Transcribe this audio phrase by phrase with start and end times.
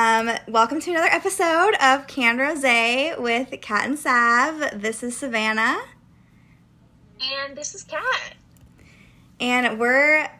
[0.00, 2.62] Um, welcome to another episode of Can Rose
[3.18, 4.80] with Kat and Sav.
[4.80, 5.76] This is Savannah,
[7.20, 8.34] And this is Kat.
[9.40, 10.30] and we're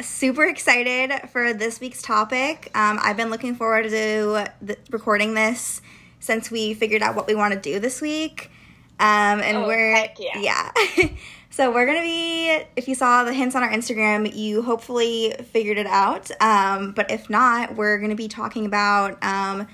[0.00, 2.70] super excited for this week's topic.
[2.74, 5.82] Um, I've been looking forward to th- recording this
[6.18, 8.50] since we figured out what we want to do this week.
[8.98, 10.72] Um, and Oh, we're heck yeah.
[10.96, 11.08] yeah.
[11.52, 12.64] so we're gonna be.
[12.76, 16.30] If you saw the hints on our Instagram, you hopefully figured it out.
[16.40, 19.68] Um, but if not, we're gonna be talking about um,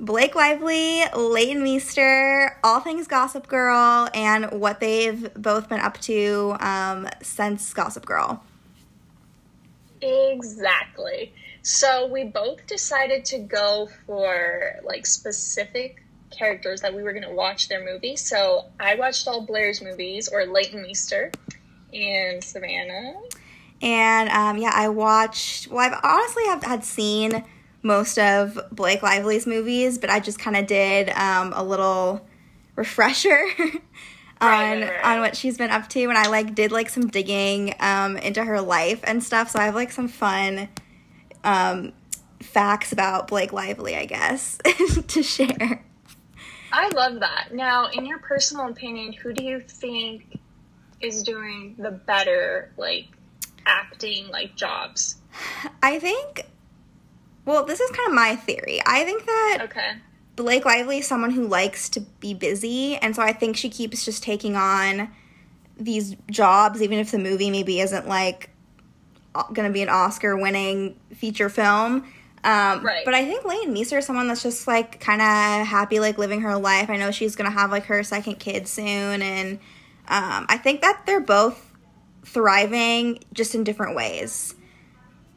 [0.00, 6.56] Blake Lively, Leighton Meester, all things Gossip Girl, and what they've both been up to
[6.60, 8.42] um, since Gossip Girl.
[10.00, 11.34] Exactly.
[11.60, 16.03] So we both decided to go for like specific
[16.36, 18.16] characters that we were going to watch their movie.
[18.16, 21.30] So I watched all Blair's movies or Leighton Meester
[21.92, 23.14] and Savannah.
[23.82, 25.68] And um, yeah, I watched.
[25.68, 27.44] Well, I've honestly have had seen
[27.82, 32.26] most of Blake Lively's movies, but I just kind of did um, a little
[32.76, 33.70] refresher on
[34.40, 35.04] Right, right, right.
[35.04, 38.42] on what she's been up to, and I like did like some digging um, into
[38.44, 39.50] her life and stuff.
[39.50, 40.68] So I have like some fun
[41.44, 41.92] um,
[42.40, 44.58] facts about Blake Lively, I guess,
[45.08, 45.84] to share.
[46.76, 47.54] I love that.
[47.54, 50.40] Now, in your personal opinion, who do you think
[51.00, 53.06] is doing the better like
[53.64, 55.16] acting like jobs?
[55.84, 56.46] I think.
[57.44, 58.80] Well, this is kind of my theory.
[58.84, 59.92] I think that Okay.
[60.34, 64.04] Blake Lively is someone who likes to be busy, and so I think she keeps
[64.04, 65.10] just taking on
[65.78, 68.50] these jobs, even if the movie maybe isn't like
[69.52, 72.04] going to be an Oscar-winning feature film.
[72.44, 73.04] Um, Right.
[73.04, 76.42] But I think Leighton Meester is someone that's just like kind of happy, like living
[76.42, 76.90] her life.
[76.90, 79.58] I know she's going to have like her second kid soon, and
[80.08, 81.72] um, I think that they're both
[82.24, 84.54] thriving just in different ways.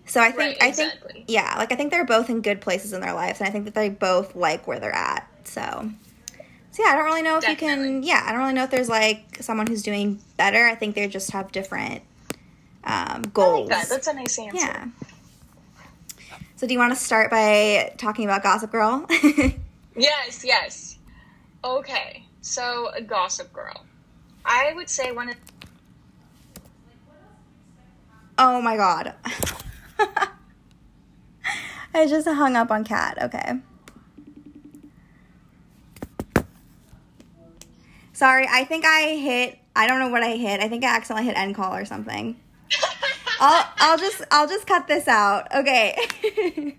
[0.05, 0.93] So I think Right, I think
[1.27, 3.65] yeah, like I think they're both in good places in their lives, and I think
[3.65, 5.27] that they both like where they're at.
[5.45, 5.61] So,
[6.71, 8.03] so yeah, I don't really know if you can.
[8.03, 10.65] Yeah, I don't really know if there's like someone who's doing better.
[10.65, 12.03] I think they just have different
[12.83, 13.69] um, I like goals.
[13.69, 13.89] that.
[13.89, 14.57] That's a nice answer.
[14.57, 14.87] yeah.
[16.57, 19.07] So, do you want to start by talking about Gossip Girl?
[19.97, 20.99] Yes, yes.
[21.63, 23.83] Okay, so Gossip Girl.
[24.45, 25.35] I would say one of
[28.37, 29.15] oh my god.
[31.95, 33.17] I just hung up on Kat.
[33.23, 33.53] Okay.
[38.13, 39.57] Sorry, I think I hit.
[39.75, 40.59] I don't know what I hit.
[40.59, 42.39] I think I accidentally hit end call or something.
[43.39, 45.53] I'll I'll just I'll just cut this out.
[45.55, 45.97] Okay.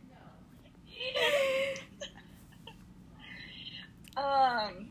[4.16, 4.88] um.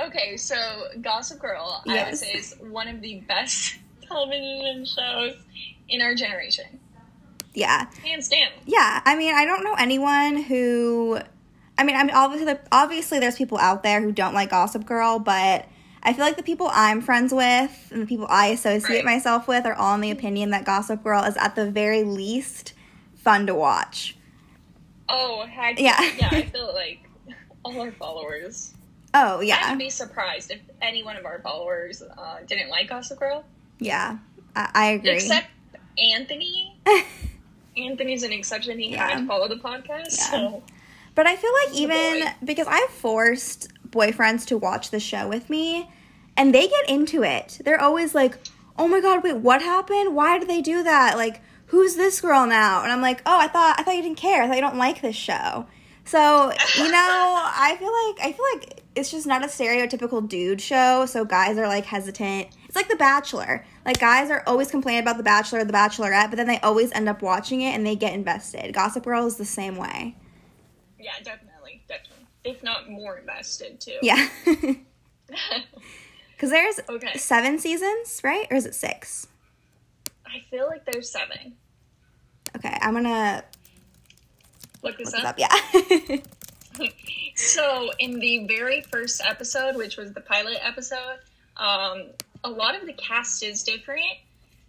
[0.00, 0.56] Okay, so
[1.02, 2.20] Gossip Girl, I would Yes.
[2.20, 3.76] say is one of the best
[4.08, 5.34] television shows
[5.88, 6.80] in our generation,
[7.52, 7.90] yeah.
[8.02, 8.48] hands down.
[8.64, 11.20] Yeah, I mean, I don't know anyone who.
[11.76, 15.18] I mean, I mean, obviously, obviously, there's people out there who don't like Gossip Girl,
[15.18, 15.66] but
[16.02, 19.04] I feel like the people I'm friends with and the people I associate Right.
[19.04, 22.72] myself with are all in the opinion that Gossip Girl is at the very least
[23.14, 24.16] fun to watch.
[25.08, 25.74] Oh Yeah.
[25.78, 26.28] yeah!
[26.32, 27.08] I feel like
[27.64, 28.72] all our followers.
[29.14, 29.60] Oh yeah.
[29.64, 33.44] I would be surprised if any one of our followers uh, didn't like Gossip Girl,
[33.78, 34.18] yeah,
[34.56, 35.10] I, I agree.
[35.12, 35.48] except
[35.98, 36.74] Anthony.
[37.76, 38.78] Anthony's an exception.
[38.78, 39.08] He Yeah.
[39.08, 40.30] had to follow the podcast, Yeah.
[40.30, 40.62] so
[41.14, 42.32] But I feel like even boy.
[42.44, 45.88] because I've forced boyfriends to watch the show with me
[46.36, 47.60] and they get into it.
[47.64, 48.38] They're always like,
[48.78, 50.14] "Oh my god, wait, what happened?
[50.14, 51.16] Why did they do that?
[51.16, 54.18] Like, who's this girl now?" And I'm like, "Oh, I thought I thought you didn't
[54.18, 54.42] care.
[54.42, 55.66] I thought you don't like this show."
[56.04, 56.98] So, you know,
[57.54, 61.56] I feel like I feel like it's just not a stereotypical dude show, so guys
[61.58, 62.48] are like hesitant.
[62.66, 63.64] It's like The Bachelor.
[63.86, 66.90] Like guys are always complaining about The Bachelor or The Bachelorette, but then they always
[66.92, 68.74] end up watching it and they get invested.
[68.74, 70.16] Gossip Girl is the same way.
[70.98, 71.51] yeah, definitely.
[72.44, 73.98] If not more invested too.
[74.02, 74.28] Yeah.
[76.36, 77.16] Because there's Okay.
[77.18, 78.48] seven seasons, right?
[78.50, 79.28] Or is it six?
[80.26, 81.54] I feel like there's seven.
[82.56, 83.44] Okay, I'm gonna
[84.82, 85.38] Look this look up.
[85.38, 85.38] up.
[85.38, 86.16] Yeah.
[87.34, 91.18] So in the very first episode, which was the pilot episode,
[91.56, 92.04] um,
[92.44, 94.04] a lot of the cast is different,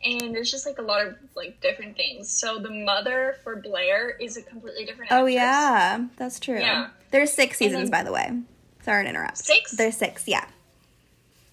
[0.04, 2.30] and there's just like a lot of like different things.
[2.30, 5.12] So the mother for Blair is a completely different.
[5.12, 5.34] oh actress.
[5.34, 6.60] yeah, that's true.
[6.60, 6.90] Yeah.
[7.14, 8.42] There's six seasons, then- by the way.
[8.82, 9.38] Sorry to interrupt.
[9.38, 9.72] Six?
[9.72, 10.28] There's six.
[10.28, 10.44] Yeah.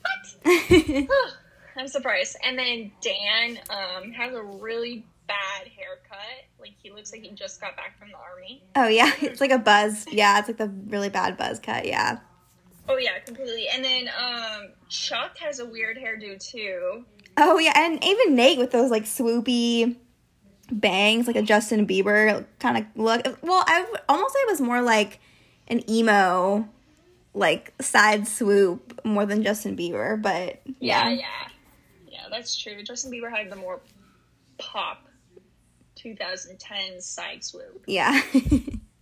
[0.03, 1.07] What?
[1.77, 2.37] I'm surprised.
[2.45, 6.19] And then Dan um, has a really bad haircut.
[6.59, 8.63] Like he looks like he just got back from the army.
[8.75, 10.07] oh yeah, it's like a buzz.
[10.11, 11.87] Yeah, it's like the really bad buzz cut.
[11.87, 12.19] Yeah.
[12.89, 13.69] Oh yeah, completely.
[13.69, 17.05] And then um, Chuck has a weird hairdo too.
[17.37, 19.97] Oh yeah, and even Nate with those like swoopy
[20.73, 23.39] bangs, like a Justin Bieber kind of look.
[23.43, 25.21] Well, I would almost say it was more like
[25.71, 26.69] an emo,
[27.33, 30.21] like side swoop more than Justin Bieber.
[30.21, 31.27] But Yeah, yeah, yeah.
[32.11, 32.83] Yeah, that's true.
[32.83, 33.81] Justin Bieber had the more
[34.59, 35.07] pop
[35.95, 37.85] 2010 side swoop.
[37.87, 38.21] yeah,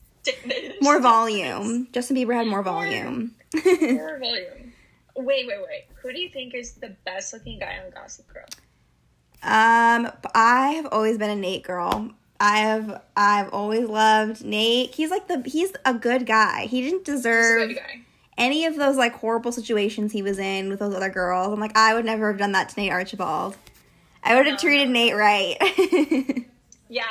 [0.80, 1.88] more volume.
[1.92, 3.34] Justin Bieber had more volume.
[3.54, 4.72] More volume.
[5.16, 5.84] Wait, wait, wait.
[6.02, 8.44] Who do you think is the best looking guy on Gossip Girl?
[9.42, 12.10] Um, I have always been a Nate girl.
[12.40, 14.94] I have I've always loved Nate.
[14.94, 16.66] He's like the he's a good guy.
[16.66, 18.00] He didn't He's a deserve good guy.
[18.36, 21.52] any of those like horrible situations he was in with those other girls.
[21.52, 23.56] I'm like I would never have done that to Nate Archibald.
[24.22, 24.92] I would have No, treated no.
[24.92, 26.44] Nate right.
[26.90, 27.04] Yeah.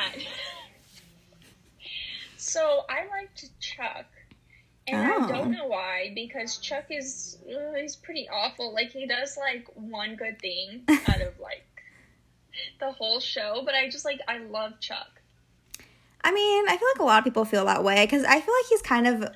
[2.38, 4.06] so I liked Chuck.
[4.88, 5.26] And Oh.
[5.26, 8.74] I don't know why, because Chuck is uh, he's pretty awful.
[8.74, 11.66] Like he does like one good thing out of like
[12.80, 15.17] the whole show, but I just like I love Chuck.
[16.28, 18.54] I mean, I feel like a lot of people feel that way because I feel
[18.54, 19.30] like he's kind of,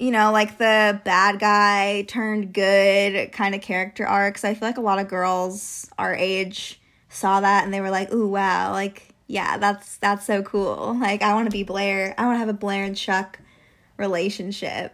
[0.00, 4.36] you know, like the bad guy turned good kind of character arc.
[4.38, 7.90] So I feel like a lot of girls our age saw that and they were
[7.90, 8.72] like, "Ooh, wow!
[8.72, 10.98] Like, yeah, that's that's so cool.
[11.00, 12.16] Like, I want to be Blair.
[12.18, 13.38] I want to have a Blair and Chuck
[13.96, 14.92] relationship."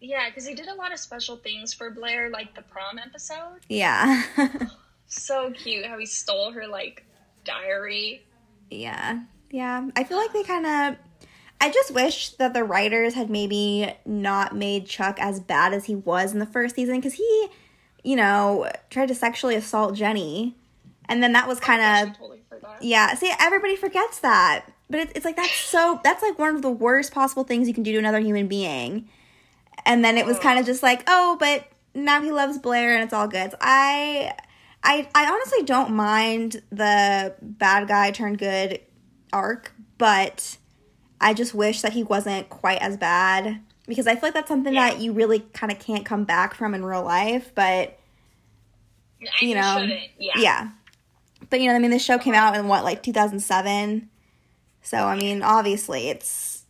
[0.00, 3.60] Yeah, because he did a lot of special things for Blair, like the prom episode.
[3.68, 4.24] Yeah,
[5.06, 7.04] So cute how he stole her like
[7.44, 8.26] diary.
[8.68, 9.20] yeah,
[9.52, 9.88] yeah.
[9.94, 10.96] I feel like they kind of.
[11.60, 15.94] I just wish that the writers had maybe not made Chuck as bad as he
[15.94, 17.48] was in the first season because he,
[18.02, 20.56] you know, tried to sexually assault Jenny.
[21.08, 22.40] And then that was kind of, totally
[22.80, 24.64] yeah, see, everybody forgets that.
[24.90, 27.74] But it's, it's like, that's so, that's like one of the worst possible things you
[27.74, 29.08] can do to another human being.
[29.86, 33.04] And then it was kind of just like, oh, but now he loves Blair and
[33.04, 33.52] it's all good.
[33.52, 34.34] So I,
[34.82, 38.80] I, I honestly don't mind the bad guy turned good
[39.32, 40.56] arc, but
[41.20, 44.74] I just wish that he wasn't quite as bad because I feel like that's something
[44.74, 44.90] Yeah.
[44.90, 47.52] that you really kind of can't come back from in real life.
[47.54, 47.98] But
[49.40, 50.00] you know, shouldn't.
[50.18, 50.32] Yeah.
[50.36, 50.68] yeah.
[51.50, 54.08] But you know, I mean, this show came out in what, like 2007.
[54.82, 56.64] So I mean, obviously, it's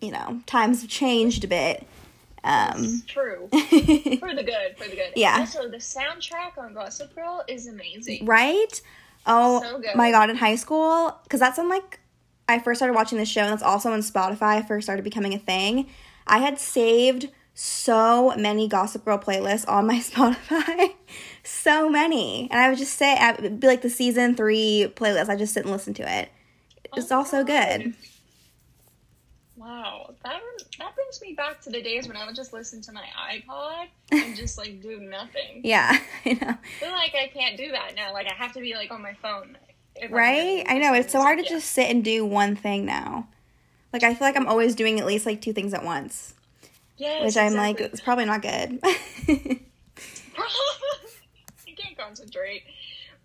[0.00, 1.86] you know, times have changed a bit.
[2.44, 3.48] Um, True.
[3.52, 3.58] for
[4.34, 5.12] the good, for the good.
[5.14, 5.36] Yeah.
[5.40, 8.26] Also, the soundtrack on Gossip Girl is amazing.
[8.26, 8.82] right?
[9.26, 12.00] Oh So my god, in high school, because that's when like
[12.48, 15.38] I first started watching this show, and that's also when Spotify first started becoming a
[15.38, 15.88] thing.
[16.26, 20.94] I had saved so many Gossip Girl playlists on my Spotify,
[21.44, 25.28] so many, and I would just say would be like the season three playlist.
[25.28, 26.30] I just sit and listen to it.
[26.96, 27.94] It's Oh all so good.
[29.62, 30.40] Wow, that
[30.80, 33.86] that brings me back to the days when I would just listen to my iPod
[34.10, 35.60] and just like do nothing.
[35.62, 36.48] Yeah, I know.
[36.48, 38.12] I feel like I can't do that now.
[38.12, 39.56] Like I have to be like on my phone.
[40.10, 40.64] Right?
[40.68, 40.94] I know.
[40.94, 41.58] It's so hard to music.
[41.58, 43.28] just sit and do one thing now.
[43.92, 46.34] Like, I feel like I'm always doing at least like two things at once,
[46.96, 48.80] yes, which I'm like, it's probably not good.
[49.28, 49.60] you
[51.76, 52.62] can't concentrate.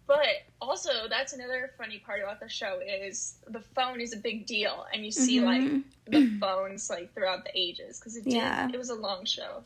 [0.08, 0.26] But
[0.62, 4.86] also, that's another funny part about the show is the phone is a big deal,
[4.94, 5.46] and you see Mhm.
[5.46, 8.34] like the phones like throughout the ages because it did.
[8.34, 8.70] Yeah.
[8.72, 9.64] It was a long show.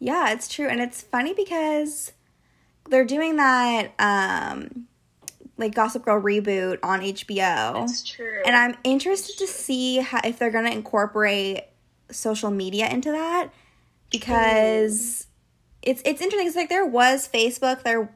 [0.00, 0.66] yeah, it's true.
[0.68, 2.12] And it's funny because
[2.88, 4.86] they're doing that, um,
[5.58, 7.74] like Gossip Girl reboot on HBO.
[7.74, 8.42] That's true.
[8.46, 11.64] And I'm interested to see how, if they're going to incorporate
[12.10, 13.50] social media into that
[14.10, 15.26] because
[15.82, 16.46] it's it's interesting.
[16.46, 18.10] It's like there was Facebook there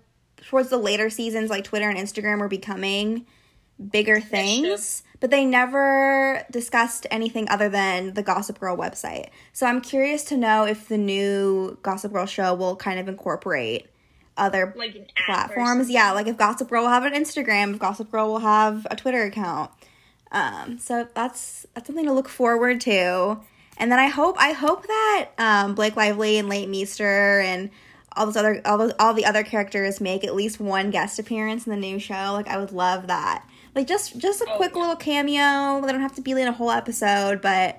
[0.48, 3.26] towards the later seasons, like Twitter and Instagram were becoming
[3.90, 9.30] bigger things, but they never discussed anything other than the Gossip Girl website.
[9.52, 13.88] So I'm curious to know if the new Gossip Girl show will kind of incorporate
[14.36, 15.90] other like an app or platforms.
[15.90, 18.96] Yeah, like if Gossip Girl will have an Instagram, if Gossip Girl will have a
[18.96, 19.70] Twitter account.
[20.30, 23.40] Um, so that's that's something to look forward to.
[23.78, 27.70] And then I hope I hope that um, Blake Lively and Leighton Meester and
[28.16, 31.66] all those other all those all the other characters make at least one guest appearance
[31.66, 32.32] in the new show.
[32.32, 33.46] Like I would love that.
[33.74, 34.80] Like just just a Oh, quick yeah.
[34.80, 35.80] little cameo.
[35.84, 37.78] They don't have to be in a whole episode, but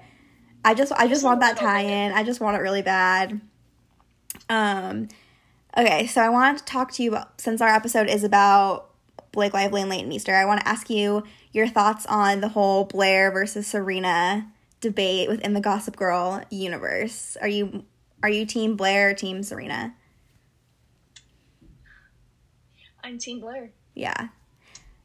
[0.66, 2.13] I just I just want that tie-in.
[2.13, 3.42] I just want it really bad.
[4.50, 5.08] Um
[5.75, 8.92] Okay, so I wanted to talk to you about, since our episode is about
[9.32, 10.36] Blake Lively and Leighton Meester.
[10.36, 15.54] I want to ask you your thoughts on the whole Blair versus Serena debate within
[15.54, 17.38] the Gossip Girl universe.
[17.42, 17.86] Are you
[18.22, 19.96] are you team Blair or team Serena?
[23.04, 24.30] I'm Team Blair, Yeah.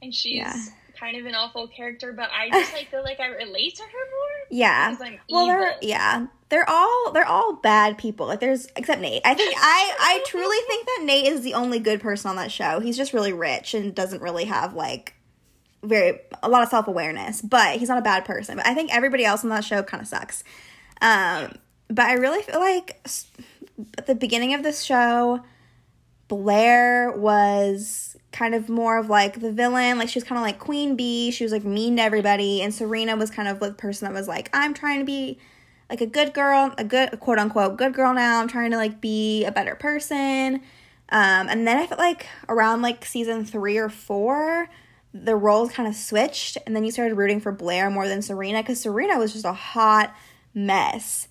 [0.03, 0.55] and she's Yeah.
[0.99, 3.89] kind of an awful character, but I just like feel like I relate to her
[3.89, 4.47] more.
[4.51, 4.97] Yeah.
[5.01, 8.27] I'm Well, they're yeah, they're all they're all bad people.
[8.27, 9.23] Like there's except Nate.
[9.25, 12.51] I think I I truly think that Nate is the only good person on that
[12.53, 12.81] show.
[12.81, 15.15] He's just really rich and doesn't really have like
[15.83, 18.57] very a lot of self awareness, but he's not a bad person.
[18.57, 20.43] But I think everybody else on that show kind of sucks.
[21.01, 21.53] Um,
[21.89, 23.01] but I really feel like
[23.97, 25.41] at the beginning of this show,
[26.29, 29.99] Blair was kind of more of like the villain.
[29.99, 31.31] Like she was kind of like Queen Bee.
[31.31, 34.29] She was like mean to everybody, and Serena was kind of the person that was
[34.29, 35.39] like, I'm trying to be
[35.91, 38.41] like a good girl, a good quote unquote good girl now.
[38.41, 40.61] I'm trying to like be a better person.
[41.11, 44.69] Um, and then I felt like around like season three or four,
[45.15, 48.63] the roles kind of switched, and then you started rooting for Blair more than Serena
[48.63, 50.15] because Serena was just a hot
[50.53, 51.29] mess.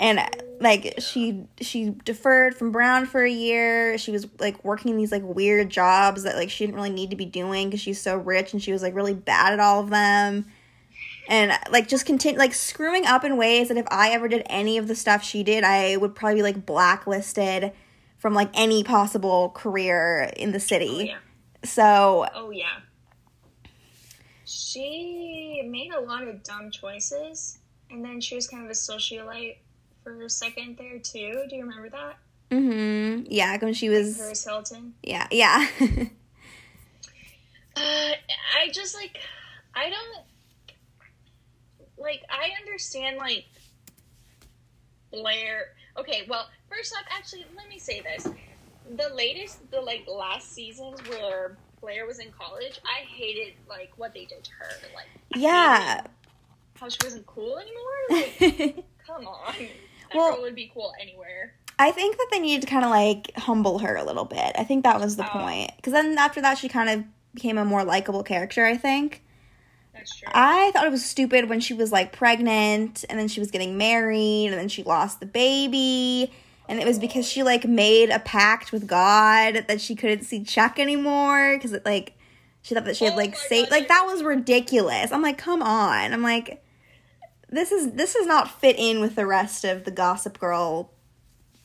[0.00, 0.20] And
[0.60, 3.96] like she she deferred from Brown for a year.
[3.98, 7.16] She was like working these like weird jobs that like she didn't really need to
[7.16, 9.90] be doing because she's so rich and she was like really bad at all of
[9.90, 10.46] them
[11.28, 14.76] and like just continue like screwing up in ways that if I ever did any
[14.78, 17.72] of the stuff she did, I would probably be like blacklisted
[18.18, 21.06] from like any possible career in the Oh city.
[21.08, 21.18] yeah.
[21.62, 22.80] So Oh yeah.
[24.44, 27.58] She made a lot of dumb choices,
[27.90, 29.56] and then she was kind of a socialite
[30.04, 31.44] for a second there too.
[31.48, 32.16] Do you remember that?
[32.50, 33.26] mhm.
[33.28, 34.94] Yeah, when she was Paris Hilton.
[35.02, 35.66] yeah, yeah.
[37.76, 38.12] Uh,
[38.56, 39.18] I just like
[39.74, 40.24] I don't
[41.98, 43.46] like I understand like
[45.10, 45.74] Blair.
[45.98, 48.28] Okay, well, first off, actually, let me say this:
[48.96, 54.14] the latest, the like last seasons where Blair was in college, I hated like what
[54.14, 54.70] they did to her.
[54.94, 56.02] Like, yeah.
[56.76, 57.84] how she wasn't cool anymore.
[58.40, 59.54] Like, come on,
[60.14, 61.54] Well- girl would be cool anywhere.
[61.78, 64.52] I think that they needed to kind of like humble her a little bit.
[64.56, 65.40] I think that was the Oh.
[65.40, 65.72] point.
[65.76, 67.04] Because then after that, she kind of
[67.34, 69.22] became a more likable character, I think.
[69.92, 70.28] That's true.
[70.32, 73.76] I thought it was stupid when she was like pregnant and then she was getting
[73.76, 76.32] married and then she lost the baby.
[76.68, 80.44] And it was because she like made a pact with God that she couldn't see
[80.44, 82.12] Chuck anymore because it like
[82.62, 85.12] she thought that she had Oh like saved like that was ridiculous.
[85.12, 86.12] I'm like, come on.
[86.12, 86.63] I'm like,
[87.54, 90.90] this is this does not fit in with the rest of the Gossip Girl,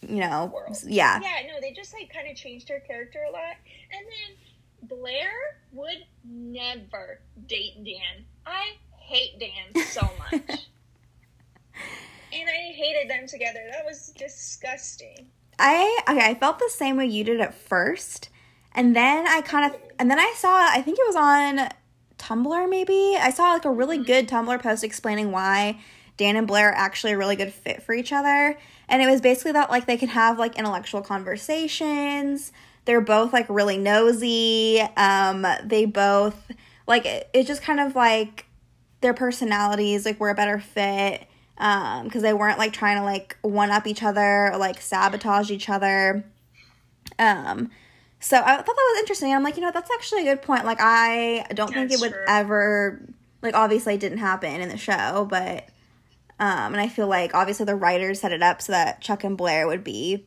[0.01, 0.51] you know.
[0.53, 0.77] World.
[0.85, 1.19] Yeah.
[1.21, 3.55] Yeah, no, they just like kind of changed her character a lot.
[3.91, 5.31] And then Blair
[5.71, 8.25] would never date Dan.
[8.45, 10.67] I hate Dan so much.
[12.33, 13.59] and I hated them together.
[13.71, 15.27] That was disgusting.
[15.57, 18.29] I okay, I felt the same way you did at first.
[18.73, 21.69] And then I kind of and then I saw I think it was on
[22.19, 23.17] Tumblr maybe.
[23.19, 25.79] I saw like a really good Tumblr post explaining why
[26.17, 28.57] Dan and Blair are actually a really good fit for each other.
[28.87, 32.51] And it was basically that like they can have like intellectual conversations.
[32.85, 34.81] They're both like really nosy.
[34.97, 36.51] Um they both
[36.85, 38.45] like it, it just kind of like
[39.01, 41.25] their personalities like were a better fit
[41.57, 45.51] um because they weren't like trying to like one up each other or like sabotage
[45.51, 46.25] each other
[47.17, 47.69] um
[48.19, 49.33] so i thought that was interesting.
[49.33, 50.65] I'm like you know that's actually a good point.
[50.65, 52.25] Like i don't think it would true.
[52.27, 53.01] ever
[53.41, 55.69] like obviously it didn't happen in the show but
[56.39, 59.37] um and i feel like obviously the writers set it up so that chuck and
[59.37, 60.25] blair would be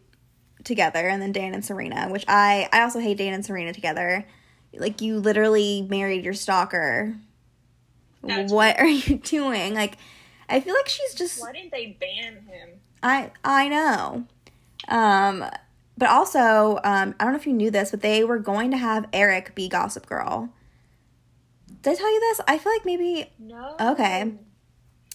[0.64, 4.26] together and then dan and serena which i i also hate dan and serena together.
[4.74, 7.14] Like you literally married your stalker.
[8.22, 9.74] That's what are you doing?
[9.74, 9.98] Like
[10.48, 12.68] i feel like she's just Why didn't they ban him?
[13.02, 14.24] i i know.
[14.88, 15.44] Um
[15.98, 18.76] but also um i don't know if you knew this but they were going to
[18.76, 20.48] have eric be gossip girl.
[21.82, 22.40] Did i tell you this?
[22.46, 23.76] I feel like maybe No.
[23.80, 24.32] Okay.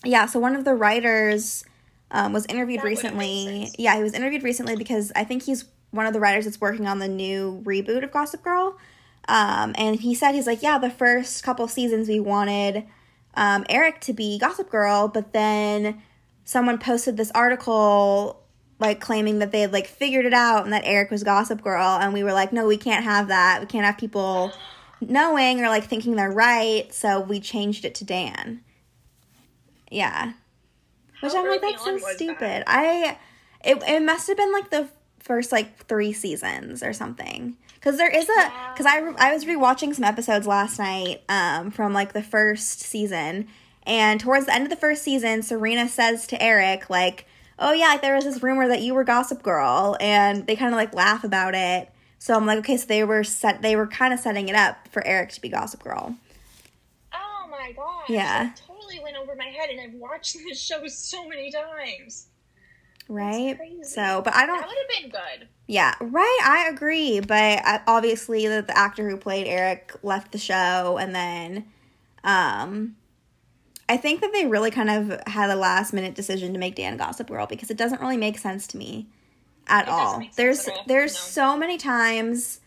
[0.04, 1.64] yeah so one of the writers
[2.12, 3.70] um, was interviewed That recently.
[3.78, 6.86] yeah he was interviewed recently because i think he's one of the writers that's working
[6.88, 8.78] on the new reboot of gossip girl.
[9.30, 12.86] Um, and he said he's like yeah the first couple seasons we wanted
[13.36, 16.02] um, eric to be gossip girl but then
[16.46, 18.42] someone posted this article
[18.80, 21.98] like claiming that they had like figured it out and that eric was gossip girl
[22.00, 23.60] and we were like no we can't have that.
[23.60, 24.52] We can't have people
[25.02, 26.92] knowing or like thinking they're right.
[26.94, 28.62] So we changed it to dan.
[29.90, 30.34] Yeah.
[31.22, 32.40] Which i'm like that's so stupid.
[32.40, 32.64] That?
[32.68, 33.18] i
[33.64, 34.88] it, it must have been like the
[35.20, 37.58] first like three seasons or something.
[37.76, 41.72] Because there is a because I, re- I was rewatching some episodes last night um
[41.72, 43.48] from like the first season
[43.84, 47.26] and towards the end of the first season serena says to eric like
[47.60, 50.74] oh yeah like there was this rumor that you were gossip girl and they kind
[50.74, 53.88] of like laugh about it so i'm like okay so they were set they were
[53.88, 56.16] kind of setting it up for eric to be gossip girl
[57.14, 58.10] Oh my gosh.
[58.10, 58.44] Yeah.
[58.44, 62.28] That totally went over my head, and I've watched this show so many times.
[63.10, 65.48] right so but i don't That would have been good.
[65.70, 66.40] Yeah, right.
[66.46, 71.14] I agree, but uh, obviously the, the actor who played Eric left the show, and
[71.16, 71.66] then,
[72.24, 72.96] um,
[73.90, 76.98] I think that they really kind of had a last minute decision to make Dan
[76.98, 79.08] Gossip Girl because it doesn't really make sense to me
[79.68, 80.24] at It all.
[80.36, 81.20] there's all, there's no.
[81.20, 82.60] so many times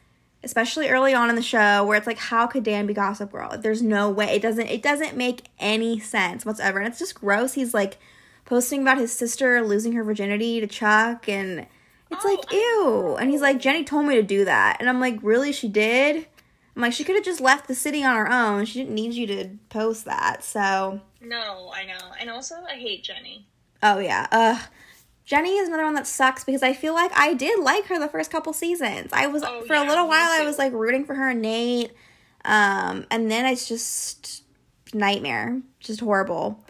[0.43, 3.55] especially early on in the show where it's like how could Dan be Gossip Girl?
[3.59, 4.35] There's no way.
[4.37, 6.79] It doesn't it doesn't make any sense whatsoever.
[6.79, 7.53] And it's just gross.
[7.55, 7.99] He's like
[8.47, 11.67] posting about his sister losing her virginity to Chuck and
[12.11, 13.17] it's Oh, like I ew.
[13.17, 14.79] And he's like Jenny told me to do that.
[14.81, 15.53] And I'm like, "Really?
[15.53, 16.27] She did?"
[16.81, 18.65] I'm like, "She could have just left the city on her own.
[18.65, 22.13] She didn't need you to post that." So, No, I know.
[22.19, 23.47] And also, I hate Jenny.
[23.83, 24.27] oh yeah.
[24.33, 24.61] Ugh.
[25.27, 28.09] Jenny is another one that sucks because I feel like I did like her the
[28.09, 29.11] first couple seasons.
[29.13, 31.93] I was Oh, for a little while I was like rooting for her and Nate.
[32.45, 34.43] Um and then it's just
[34.93, 35.61] nightmare.
[35.79, 36.65] Just horrible.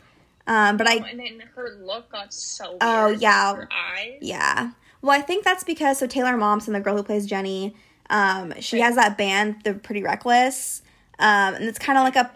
[0.46, 2.76] Um but I Oh, and then her look got so.
[2.82, 3.54] Oh, yeah.
[3.54, 4.18] Her eyes.
[4.20, 4.72] yeah.
[5.00, 7.74] Well, I think that's because so Taylor Momsen, the girl who plays Jenny,
[8.10, 8.84] um she Right.
[8.86, 10.82] has that band The Pretty Reckless.
[11.18, 12.30] Um and it's kind of like a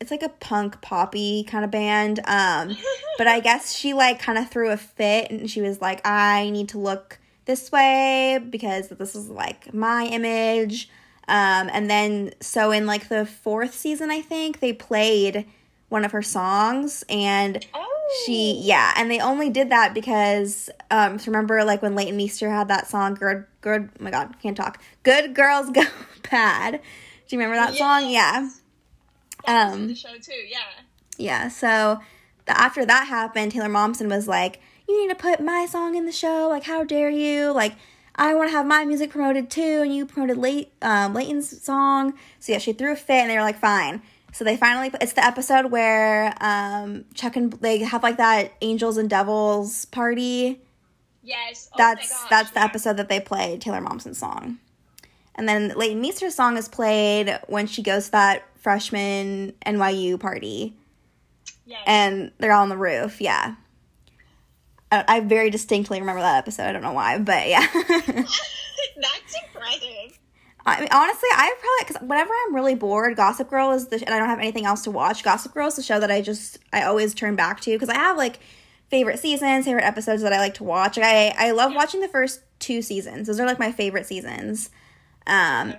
[0.00, 2.20] it's like a punk poppy kind of band.
[2.24, 2.76] Um
[3.18, 6.48] but I guess she like kind of threw a fit and she was like, I
[6.50, 10.88] need to look this way because this is like my image.
[11.28, 15.44] Um, and then so in like the fourth season, I think they played
[15.88, 18.22] one of her songs and oh.
[18.24, 22.68] she yeah, and they only did that because um remember like when Leighton Meester had
[22.68, 24.80] that song good good oh my god, can't talk.
[25.02, 25.82] Good girls go
[26.30, 26.72] bad.
[26.72, 28.08] Do you remember that song?
[28.08, 28.48] Yeah.
[29.44, 30.32] That um, the show too.
[30.32, 30.58] Yeah.
[31.18, 32.00] Yeah, so
[32.44, 36.06] the, after that happened, Taylor Momsen was like, "You need to put my song in
[36.06, 36.46] the show.
[36.48, 37.52] Like, how dare you?
[37.52, 37.74] Like,
[38.14, 42.14] I want to have my music promoted too, and you promoted late um, Leighton's song."
[42.38, 44.90] So yeah, she threw a fit, and they were like, "Fine." So they finally.
[45.00, 50.60] It's the episode where um, Chuck and they have like that angels and devils party.
[51.26, 51.68] Yes.
[51.72, 54.58] Oh That's that's the episode that they play Taylor Momsen's song.
[55.34, 60.74] And then Leighton Meester's song is played when she goes to that freshman NYU party
[61.66, 61.82] Yes.
[61.86, 63.20] and they're all on the roof.
[63.20, 63.56] Yeah.
[64.92, 66.62] I, I very distinctly remember that episode.
[66.62, 67.66] I don't know why, but yeah.
[67.74, 70.18] That's impressive.
[70.64, 74.14] I mean, honestly, I probably because whenever I'm really bored, Gossip Girl is the and
[74.14, 75.22] I don't have anything else to watch.
[75.22, 77.94] Gossip Girl is the show that I just I always turn back to because I
[77.94, 78.38] have like
[78.88, 80.96] favorite seasons, favorite episodes that I like to watch.
[80.96, 83.26] Like, I I love watching the first two seasons.
[83.26, 84.70] Those are like my favorite seasons.
[85.26, 85.74] Um,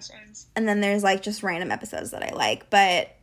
[0.55, 2.69] and then there's like just random episodes that I like.
[2.69, 3.15] But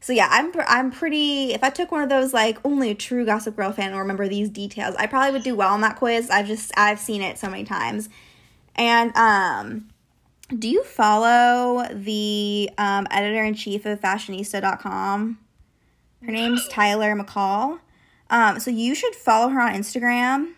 [0.00, 1.52] so yeah, I'm I'm pretty.
[1.54, 4.28] If I took one of those like only a true Gossip Girl fan will remember
[4.28, 6.28] these details, I probably would do well on that quiz.
[6.28, 8.08] I've just I've seen it so many times.
[8.74, 9.88] And um,
[10.58, 15.38] do you follow the um, editor in chief of Fashionista.com?
[16.24, 17.78] Her name's Tyler McCall.
[18.32, 20.54] Um, so you should follow her on Instagram.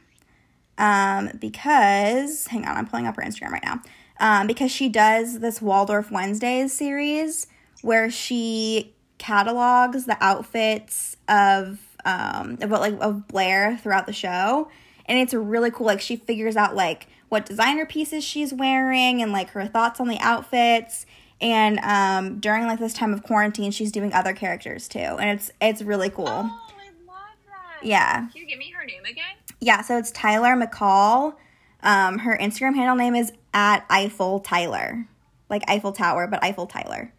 [0.78, 3.82] Um, because hang on, I'm pulling up her Instagram right now.
[4.18, 7.48] Um, because she does this Waldorf Wednesdays series
[7.82, 14.68] where she catalogs the outfits of um what like of Blair throughout the show.
[15.06, 15.86] And it's really cool.
[15.86, 20.08] Like she figures out like what designer pieces she's wearing and like her thoughts on
[20.08, 21.06] the outfits.
[21.40, 24.98] And um during like this time of quarantine, she's doing other characters too.
[24.98, 26.28] And it's it's really cool.
[26.28, 27.73] Oh, I love that.
[27.84, 28.28] Yeah.
[28.28, 29.34] Can you give me her name again?
[29.60, 31.34] Yeah, so it's Tyler McCall.
[31.82, 35.06] Um, her Instagram handle name is at Eiffel Tyler,
[35.50, 37.12] like Eiffel Tower, but Eiffel Tyler.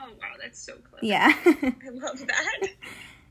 [0.00, 1.04] Oh wow, that's so clever.
[1.04, 2.68] Yeah, I love that.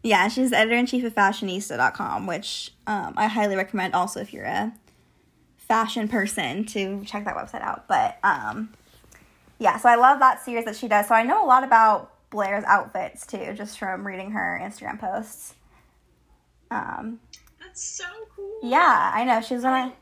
[0.04, 0.28] yeah.
[0.28, 3.94] She's the editor in chief of Fashionista.com, which um, I highly recommend.
[3.96, 4.74] Also, if you're a
[5.58, 7.88] fashion person, to check that website out.
[7.88, 8.74] But um,
[9.60, 11.08] yeah, so I love that series that she does.
[11.08, 15.56] So I know a lot about Blair's outfits too, just from reading her Instagram posts.
[16.74, 17.20] Um,
[17.60, 18.06] That's so
[18.36, 18.60] cool.
[18.64, 19.94] yeah, I know she's one of.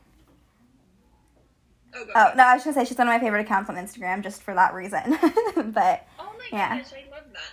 [1.94, 4.22] Oh, Oh no, I was gonna say she's one of my favorite accounts on Instagram
[4.22, 5.02] just for that reason.
[5.72, 6.78] but Oh my Yeah.
[6.78, 7.52] gosh, I love that.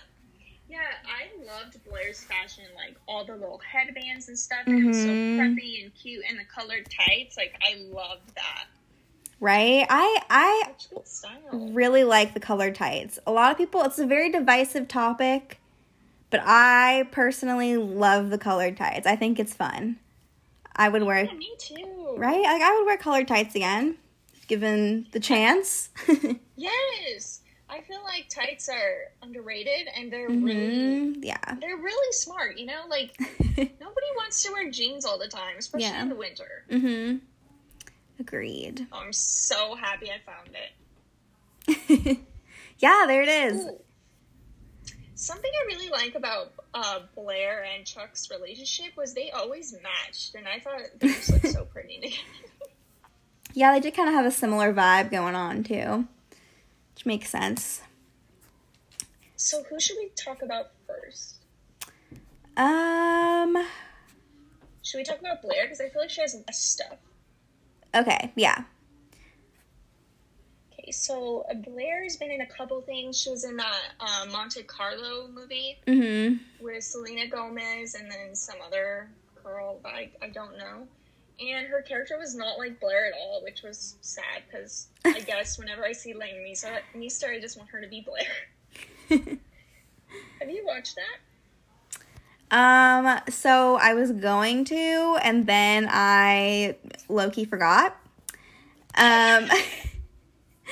[0.68, 4.60] Yeah, I loved Blair's fashion, like all the little headbands and stuff.
[4.66, 5.36] And it was so Mhm.
[5.38, 7.36] preppy and cute, and the colored tights.
[7.36, 8.64] Like I loved that.
[9.40, 11.40] right, I I Such good style.
[11.52, 13.18] really like the colored tights.
[13.26, 15.60] A lot of people, it's a very divisive topic,
[16.30, 19.06] but I personally love the colored tights.
[19.06, 19.98] I think it's fun.
[20.76, 22.14] I would wear Yeah, me too.
[22.16, 23.96] right, like I would wear colored tights again,
[24.46, 25.90] given the chance.
[26.56, 27.40] Yes,
[27.70, 31.38] I feel like tights are underrated, and they're really hmm Yeah.
[31.58, 32.58] they're really smart.
[32.58, 36.02] You know, like nobody wants to wear jeans all the time, especially Yeah.
[36.02, 36.64] in the winter.
[36.70, 37.16] Mm-hmm.
[38.18, 38.86] Agreed.
[38.92, 42.18] I'm so happy I found it.
[42.78, 43.64] yeah, there it is.
[43.64, 43.80] Ooh.
[45.20, 50.48] Something I really like about uh, Blair and Chuck's relationship was they always matched, and
[50.48, 52.16] I thought they just looked so pretty together.
[53.52, 56.06] Yeah, they did kind of have a similar vibe going on too,
[56.94, 57.82] which makes sense.
[59.36, 61.34] So who should we talk about first?
[62.56, 63.58] Um.
[64.82, 66.96] Should we talk about Blair because I feel like she has less stuff.
[67.94, 68.32] Okay.
[68.36, 68.62] Yeah.
[70.92, 73.20] So Blair's been in a couple things.
[73.20, 76.36] She was in that uh, Monte Carlo movie Mm-hmm.
[76.64, 79.10] with Selena Gomez and then some other
[79.42, 80.86] girl that I, I don't know.
[81.40, 85.58] And her character was not like Blair at all, which was sad because I guess
[85.58, 86.42] whenever I see Leighton
[86.94, 89.18] Meester, I just want her to be Blair.
[90.40, 91.18] Have you watched that?
[92.52, 96.76] Um, so I was going to, and then I
[97.08, 97.96] Loki forgot.
[98.96, 99.48] Um,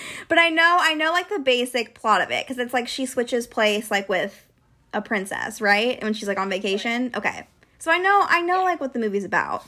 [0.29, 3.07] but I know, I know like the basic plot of it because it's like she
[3.07, 4.47] switches place like with
[4.93, 6.03] a princess, right?
[6.03, 7.11] When she's like on vacation.
[7.15, 7.47] Okay,
[7.79, 9.65] so I know, I know like what the movie's about.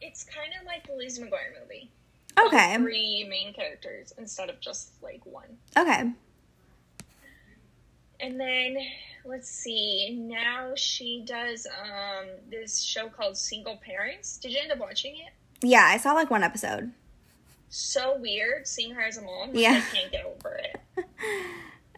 [0.00, 1.90] It's kind of like the Lizzie McGuire movie.
[2.46, 5.58] Okay, Three main characters instead of just like one.
[5.76, 6.12] okay.
[8.22, 8.76] And then
[9.24, 10.14] let's see.
[10.20, 14.36] Now she does um this show called Single Parents.
[14.38, 15.32] Did you end up watching it?
[15.62, 16.92] Yeah, I saw like one episode.
[17.72, 19.48] So weird seeing her as a mom.
[19.50, 19.80] Like, Yeah.
[19.82, 20.76] I can't get over it.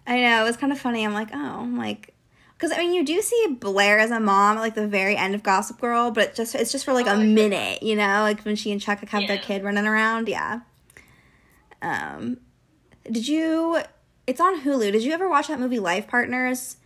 [0.07, 1.05] I know it was kind of funny.
[1.05, 2.15] I'm like, oh, I'm like,
[2.55, 5.35] because I mean, you do see Blair as a mom at like the very end
[5.35, 8.21] of Gossip Girl, but it just it's just for like Oh, a minute, you know,
[8.21, 10.29] like when she and Chuck have their kid running around.
[10.29, 10.61] Yeah.
[11.81, 12.39] Um,
[13.11, 13.81] did you?
[14.27, 14.93] It's on Hulu.
[14.93, 16.77] Did you ever watch that movie Life Partners?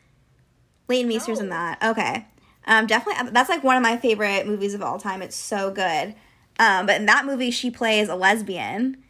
[0.89, 1.57] Leighton Meester's in No.
[1.57, 1.83] that.
[1.83, 2.27] Okay.
[2.67, 3.31] Um, definitely.
[3.33, 5.21] That's like one of my favorite movies of all time.
[5.21, 6.15] It's so good.
[6.59, 9.03] Um, but in that movie, she plays a lesbian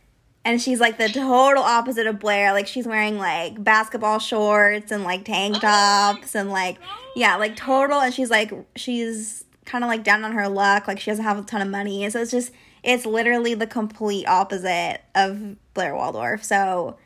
[0.46, 2.52] and she's like the total opposite of Blair.
[2.52, 6.78] Like she's wearing like basketball shorts and like tank Oh tops and like
[7.16, 8.00] yeah, like total.
[8.00, 10.86] And she's like she's kind of like down on her luck.
[10.86, 12.52] Like she doesn't have a ton of money, and so it's just
[12.84, 16.44] it's literally the complete opposite of Blair Waldorf.
[16.44, 16.96] So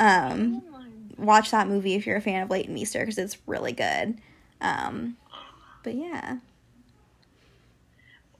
[0.00, 0.60] um,
[1.16, 4.18] watch that movie if you're a fan of Leighton Meester because it's really good.
[4.60, 5.16] Um,
[5.84, 6.38] but yeah,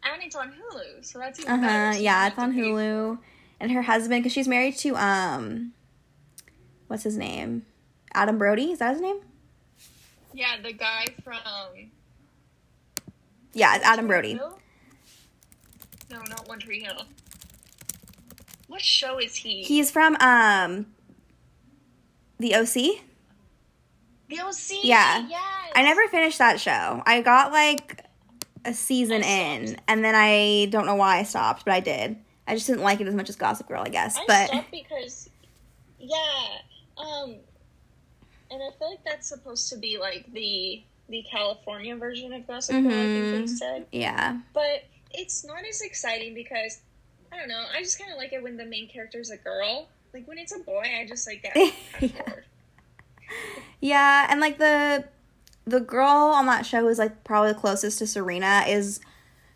[0.05, 1.93] And it's on Hulu, so that's even uh better.
[1.95, 3.19] So Yeah, it's on Hulu.
[3.61, 5.73] And her husband, because she's married to um,
[6.88, 7.64] what's his name?
[8.12, 8.73] Adam Brody.
[8.73, 9.21] Is that his name?
[10.35, 11.38] Yeah, the guy from
[13.53, 14.35] Yeah, it's Adam Brody.
[14.35, 14.59] Hill?
[16.11, 17.03] No, not One Tree Hill.
[18.69, 19.62] What show is he?
[19.62, 20.87] He's from um,
[22.38, 22.75] the OC.
[24.29, 24.81] the OC.
[24.83, 25.27] Yeah.
[25.29, 25.40] Yes.
[25.77, 27.03] I never finished that show.
[27.07, 28.04] I got like
[28.64, 32.16] a season in, and then I don't know why I stopped, but I did.
[32.46, 34.16] I just didn't like it as much as Gossip Girl, I guess.
[34.16, 35.31] I but stopped because,
[35.98, 36.59] yeah,
[36.98, 37.37] um,
[38.50, 42.83] and I feel like that's supposed to be like the the California version of Gossip
[42.83, 42.98] Girl.
[43.00, 43.48] I think they Mhm.
[43.48, 46.81] said, yeah, but it's not as exciting because
[47.33, 47.64] I don't know.
[47.74, 49.88] I just kind of like it when the main character is a girl.
[50.12, 51.57] Like when it's a boy, I just like get
[52.00, 52.22] Yeah.
[52.27, 52.44] bored.
[53.81, 55.05] yeah, and like the
[55.66, 59.00] the girl on that show is like probably the closest to Serena is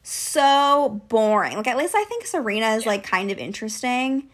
[0.03, 1.57] so boring.
[1.57, 2.91] Like at least I think Serena is Yeah.
[2.93, 4.31] like kind of interesting,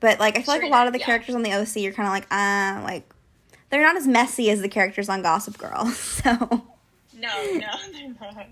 [0.00, 1.06] but like I feel like a lot of the yeah.
[1.06, 3.08] characters on the OC you're kind of like ah like
[3.70, 5.86] they're not as messy as the characters on Gossip Girl.
[5.96, 6.30] So.
[7.18, 8.46] No, no, they're not.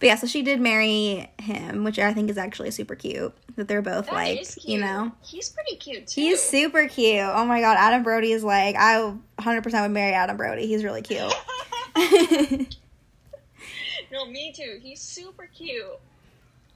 [0.00, 3.32] But yeah, so she did marry him, which I think is actually super cute.
[3.54, 6.20] That they're both That like, you know, he's pretty cute too.
[6.22, 7.20] he's super cute.
[7.20, 10.66] Oh my god, Adam Brody is like, I 100% would marry Adam Brody.
[10.66, 11.20] He's really cute.
[14.10, 14.78] no, me too.
[14.82, 15.84] He's super cute.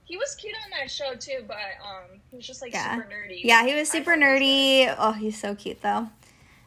[0.05, 2.95] He was cute on that show too, but um, he was just like Yeah.
[2.97, 3.41] super nerdy.
[3.43, 4.95] yeah, he was super thought he was nerdy.
[4.99, 6.09] Oh, he's so cute though.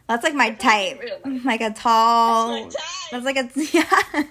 [0.08, 1.02] That's like my type.
[1.46, 2.64] Like a tall.
[2.64, 3.12] That's my type.
[3.12, 3.50] That's like a
[4.18, 4.24] yeah.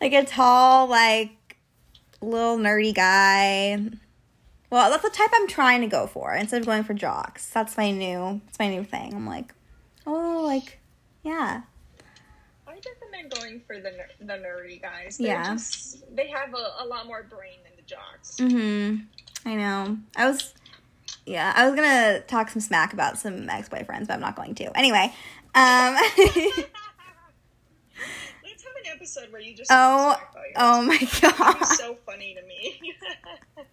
[0.00, 1.30] like a tall, like
[2.20, 3.78] little nerdy guy.
[4.70, 7.48] Well, that's the type I'm trying to go for instead of going for jocks.
[7.50, 8.40] That's my new.
[8.46, 9.14] That's my new thing.
[9.14, 9.52] I'm like,
[10.06, 10.78] oh, like,
[11.24, 11.62] yeah,
[13.30, 15.16] going for the ner- the nerdy guys.
[15.18, 15.52] They're Yeah.
[15.54, 18.36] just, they have a, a lot more brain than the jocks.
[18.38, 18.96] mm-hmm.
[19.48, 19.98] I know.
[20.16, 20.54] I was,
[21.26, 24.54] yeah, I was gonna talk some smack about some ex boyfriends, but I'm not going
[24.56, 24.76] to.
[24.76, 25.12] Anyway,
[25.54, 25.96] um,
[28.44, 31.64] Let's have an episode where you just oh, talk about oh my god.
[31.64, 32.80] so funny to me.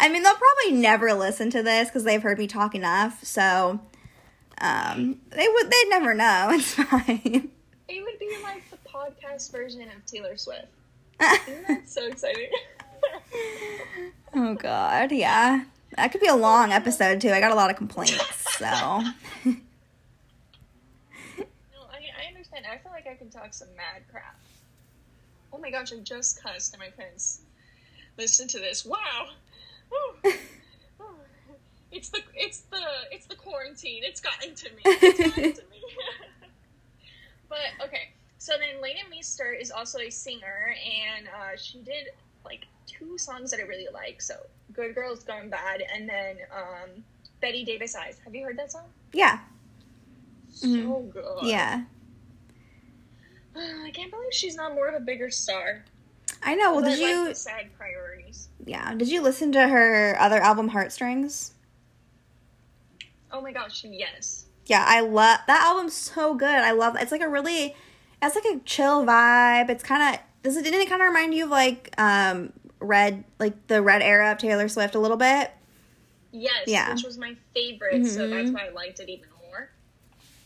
[0.00, 3.22] I mean, they'll probably never listen to this because they've heard me talk enough.
[3.24, 3.80] So,
[4.60, 5.70] um, they would.
[5.70, 6.48] They'd never know.
[6.52, 7.50] It's fine.
[7.88, 8.62] it would be like
[9.40, 10.66] version of Taylor Swift.
[11.20, 12.50] Isn't that so exciting?
[14.34, 15.64] oh God, yeah.
[15.96, 17.30] That could be a long episode too.
[17.30, 18.22] I got a lot of complaints.
[18.58, 18.64] So,
[19.44, 19.52] No,
[21.90, 22.64] I, I understand.
[22.70, 24.38] I feel like I can talk some mad crap.
[25.52, 27.42] Oh my gosh, I just cussed and my parents
[28.16, 28.84] listen to this.
[28.84, 29.28] Wow.
[31.92, 34.02] It's the it's the it's the quarantine.
[34.02, 34.80] It's gotten to me.
[34.86, 35.84] It's gotten to me.
[37.50, 38.12] but okay,
[38.42, 42.08] so then Leighton Meester is also a singer, and uh, she did
[42.44, 44.20] like two songs that I really like.
[44.20, 44.34] So
[44.72, 47.04] "Good Girls Gone Bad" and then um,
[47.40, 48.20] Bette Davis Eyes.
[48.24, 48.86] Have you heard that song?
[49.12, 49.38] Yeah.
[50.50, 51.12] So Mhm.
[51.12, 51.24] good.
[51.44, 51.82] Yeah.
[53.54, 55.84] I can't believe she's not more of a bigger star.
[56.42, 56.72] I know.
[56.74, 57.32] Well, did you?
[57.34, 58.48] sad priorities?
[58.66, 58.92] Yeah.
[58.96, 61.52] Did you listen to her other album, Heartstrings?
[63.30, 64.46] Oh my gosh, yes.
[64.66, 66.48] Yeah, I love that album's so good.
[66.48, 67.76] I love it's like a really
[68.22, 69.68] it's like a chill vibe.
[69.70, 73.24] It's kind of does it didn't it kind of remind you of like um red
[73.38, 75.50] like the red era of Taylor Swift a little bit?
[76.32, 76.92] Yes, Yeah.
[76.94, 78.54] which was my favorite, so that's Mhm.
[78.54, 79.68] why I liked it even more.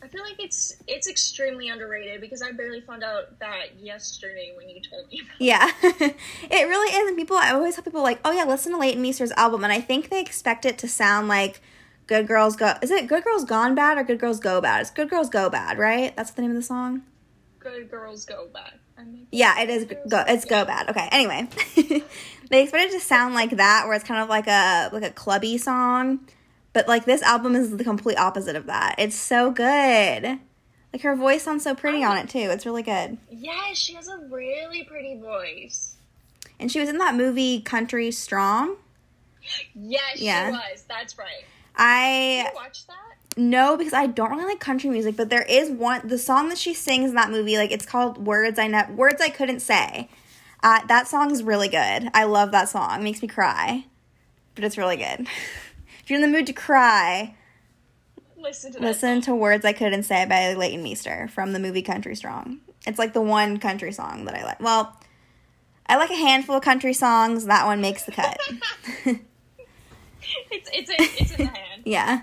[0.02, 4.68] I feel like it's it's extremely underrated because I barely found out that yesterday when
[4.68, 5.20] you told me.
[5.20, 5.70] About Yeah.
[5.82, 9.00] it really is and people I always tell people like, "Oh yeah, listen to Leighton
[9.02, 11.60] Meester's album." And I think they expect it to sound like
[12.06, 14.80] Good Girls Go Is it Good Girls Gone Bad or Good Girls Go Bad?
[14.82, 16.14] It's Good Girls Go Bad, right?
[16.16, 17.02] That's the name of the song.
[17.74, 18.74] Good girls go bad.
[18.98, 20.22] I mean, Yeah, it is go.
[20.26, 20.88] It's go bad.
[20.90, 21.08] Okay.
[21.10, 21.48] Anyway,
[22.50, 25.10] they expect it to sound like that, where it's kind of like a like a
[25.10, 26.20] clubby song,
[26.72, 28.94] but like this album is the complete opposite of that.
[28.98, 30.38] It's so good.
[30.92, 32.38] Like her voice sounds so pretty on it too.
[32.38, 33.18] It's really good.
[33.30, 35.96] Yes, she has a really pretty voice.
[36.58, 38.76] And she was in that movie Country Strong.
[39.74, 40.46] Yes, Yeah.
[40.46, 40.84] she was.
[40.88, 41.44] That's right.
[41.76, 43.15] I Did you watch that?
[43.36, 46.56] No, because I don't really like country music, but there is one the song that
[46.58, 50.08] she sings in that movie, like it's called Words I Ne- Words I Couldn't Say.
[50.62, 52.08] Uh, that song's really good.
[52.14, 53.00] I love that song.
[53.00, 53.84] It makes me cry.
[54.54, 55.20] But it's really good.
[56.00, 57.34] if you're in the mood to cry,
[58.38, 62.14] Listen to listen to Words I Couldn't Say by Leighton Meester from the movie Country
[62.16, 62.58] Strong.
[62.86, 64.60] It's like the one country song that I like.
[64.60, 64.96] Well,
[65.88, 67.46] I like a handful of country songs.
[67.46, 68.38] That one makes the cut.
[70.50, 71.82] It's it's in, it's in the hand.
[71.84, 72.22] yeah.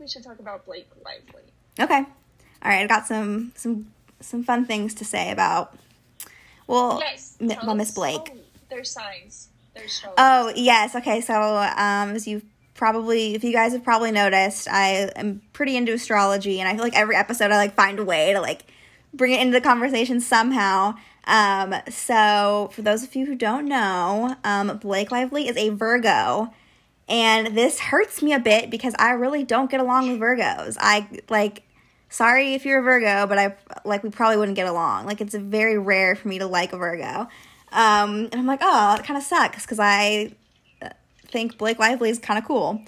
[0.00, 1.42] I feel like we should talk about Blake Lively.
[1.78, 1.98] Okay.
[2.62, 5.76] All right, I got some some some fun things to say about.
[6.66, 7.36] Well, Yes.
[7.40, 8.32] M- well, Miss Blake.
[8.32, 9.48] Oh, there's signs.
[9.74, 10.12] There's shows.
[10.16, 11.20] Oh yes, okay.
[11.20, 15.92] So, um, as you've probably, if you guys have probably noticed, I am pretty into
[15.92, 18.62] astrology, and I feel like every episode I like find a way to like
[19.12, 20.94] bring it into the conversation somehow.
[21.26, 26.52] Um, so for those of you who don't know, um, Blake Lively is a Virgo,
[27.10, 30.76] and this hurts me a bit because I really don't get along with Virgos.
[30.80, 31.64] I like.
[32.08, 35.06] Sorry if you're a Virgo, but I like we probably wouldn't get along.
[35.06, 37.28] Like it's very rare for me to like a Virgo.
[37.72, 40.32] Um, and I'm like, oh, it kind of sucks because I
[40.82, 40.88] uh,
[41.26, 42.82] think Blake Lively is kind of cool.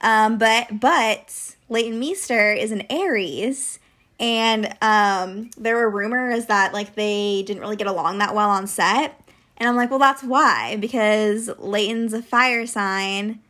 [0.00, 3.78] Um, but but Leighton Meester is an Aries,
[4.20, 8.66] and um, there were rumors that like they didn't really get along that well on
[8.66, 9.20] set.
[9.56, 13.40] And I'm like, well, that's why because Leighton's a fire sign,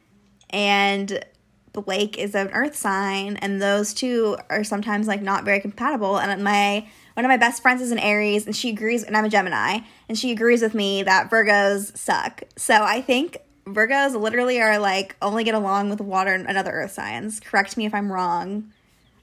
[0.51, 1.25] and
[1.73, 6.19] Blake is an earth sign, and those two are sometimes like not very compatible.
[6.19, 9.25] And my one of my best friends is an Aries, and she agrees, and I'm
[9.25, 12.43] a Gemini, and she agrees with me that Virgos suck.
[12.57, 16.93] So I think Virgos literally are like only get along with water and other earth
[16.93, 17.41] signs.
[17.41, 18.73] Correct me if I'm wrong,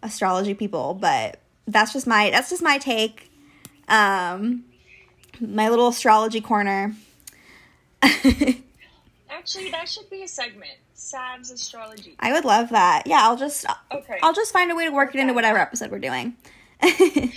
[0.04, 3.32] astrology people, but that's just my that's just my take.
[3.88, 4.66] Um,
[5.40, 6.96] my little astrology corner.
[8.02, 10.78] Actually, that should be a segment.
[10.95, 12.15] Sav's astrology.
[12.19, 13.03] I would love that.
[13.05, 14.17] Yeah, I'll just Okay.
[14.23, 16.36] I'll just find a way to work it into whatever episode we're doing.
[16.81, 17.34] Definitely.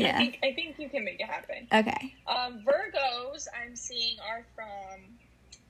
[0.00, 0.14] Yeah.
[0.14, 1.66] I think I think you can make it happen.
[1.72, 2.14] okay.
[2.26, 5.00] Um, Virgos, I'm seeing are from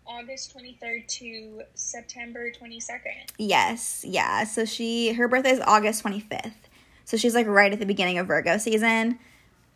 [0.07, 3.31] August 23rd to September 22nd.
[3.39, 4.05] Yes.
[4.07, 4.43] Yeah.
[4.45, 6.53] So she her birthday is August 25th.
[7.05, 9.21] So she's like right at the beginning of Virgo season.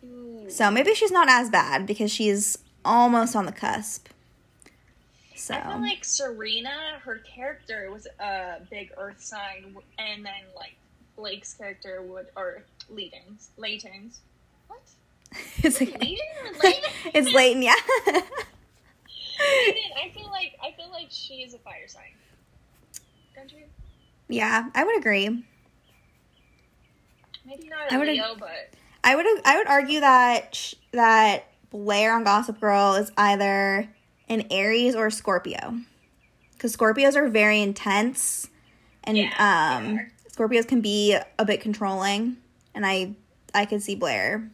[0.03, 0.49] Ooh.
[0.49, 4.07] So maybe she's not as bad because she's almost on the cusp.
[5.39, 10.75] So I feel like Serena, her character was a big Earth sign, and then like
[11.15, 14.19] Blake's character would, or Leighton's, Leighton's.
[14.67, 14.81] What?
[15.63, 15.97] it's okay.
[15.97, 16.89] Leighton or Leighton?
[17.13, 17.73] it's Leighton, yeah.
[18.05, 18.21] Leighton.
[19.39, 22.03] I feel like I feel like she is a fire sign.
[23.33, 23.63] Don't you?
[24.27, 25.45] yeah, I would agree.
[27.45, 28.73] Maybe not I would ag- Leo, but
[29.05, 33.87] I would I would argue that sh- that Blair on Gossip Girl is either
[34.29, 35.79] an Aries or a Scorpio,
[36.53, 38.49] because Scorpios are very intense,
[39.03, 39.99] and Yeah, um.
[40.31, 42.37] Scorpios can be a bit controlling,
[42.73, 43.15] and I
[43.53, 44.49] I could see Blair,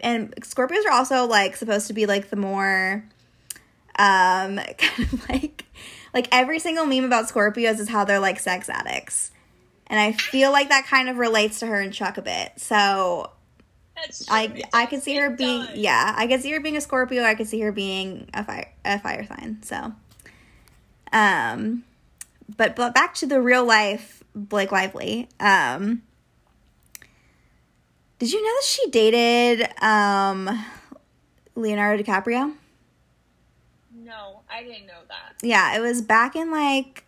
[0.00, 3.04] and Scorpios are also like supposed to be like the more,
[3.98, 5.66] um, kind of like
[6.14, 9.30] like every single meme about Scorpios is how they're like sex addicts.
[9.86, 12.52] And I feel like that kind of relates to her and Chuck a bit.
[12.56, 13.30] So.
[14.28, 15.76] I I could see It her being does.
[15.76, 18.72] yeah I could see her being a Scorpio I could see her being a fire
[18.84, 19.92] a fire sign so
[21.12, 21.84] um
[22.56, 26.02] but but back to the real life Blake Lively um
[28.18, 30.64] did you know that she dated um
[31.54, 32.54] Leonardo DiCaprio
[33.94, 35.34] No, I didn't know that.
[35.42, 37.04] Yeah, it was back in like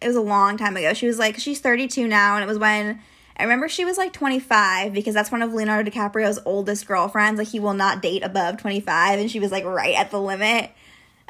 [0.00, 0.92] it was a long time ago.
[0.92, 3.00] She was like she's 32 now and it was when
[3.36, 7.38] I remember she was like 25 because that's one of Leonardo DiCaprio's oldest girlfriends.
[7.38, 10.70] Like he will not date above 25 and she was like right at the limit.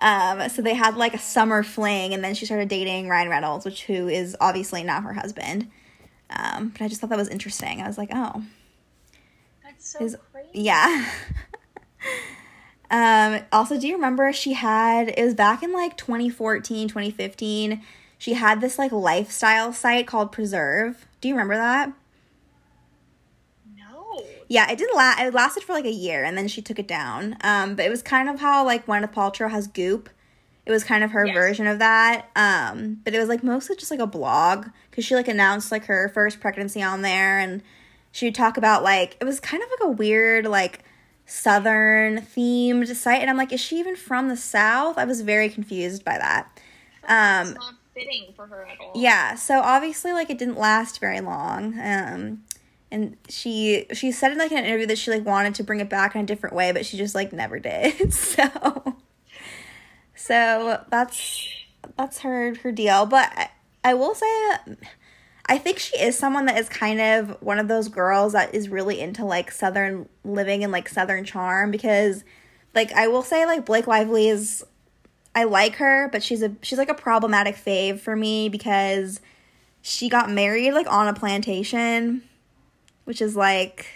[0.00, 3.64] Um so they had like a summer fling and then she started dating Ryan Reynolds,
[3.64, 5.70] which who is obviously not her husband.
[6.28, 7.80] Um but I just thought that was interesting.
[7.80, 8.42] I was like, "Oh,
[9.62, 9.98] That's so
[10.32, 10.48] crazy.
[10.52, 11.08] yeah.
[12.90, 17.82] um, also, do you remember she had, it was back in like 2014, 2015,
[18.18, 21.06] she had this like lifestyle site called Preserve.
[21.24, 21.90] Do you remember that?
[23.74, 24.20] No.
[24.46, 26.86] Yeah, it didn't last, it lasted for like a year and then she took it
[26.86, 27.38] down.
[27.40, 30.10] Um, but it was kind of how like Gwyneth Paltrow has Goop.
[30.66, 31.34] It was kind of her Yes.
[31.34, 32.28] version of that.
[32.36, 35.86] Um, but it was like mostly just like a blog because she like announced like
[35.86, 37.62] her first pregnancy on there and
[38.12, 40.84] she would talk about like it was kind of like a weird like
[41.24, 44.98] southern themed site and I'm like is she even from the south?
[44.98, 46.60] I was very confused by that.
[47.08, 47.56] Um
[47.94, 48.92] fitting for her at all.
[48.94, 51.78] yeah, so obviously like it didn't last very long.
[51.80, 52.44] Um
[52.90, 55.88] and she she said in like an interview that she like wanted to bring it
[55.88, 58.12] back in a different way, but she just like never did.
[58.14, 58.96] so
[60.14, 61.48] so that's
[61.96, 63.06] that's her her deal.
[63.06, 63.50] But I,
[63.82, 64.26] I will say
[65.46, 68.68] I think she is someone that is kind of one of those girls that is
[68.68, 72.24] really into like southern living and like southern charm because
[72.74, 74.64] like I will say like Blake Lively is
[75.34, 79.20] I like her, but she's a she's like a problematic fave for me because
[79.82, 82.22] she got married like on a plantation,
[83.04, 83.86] which is like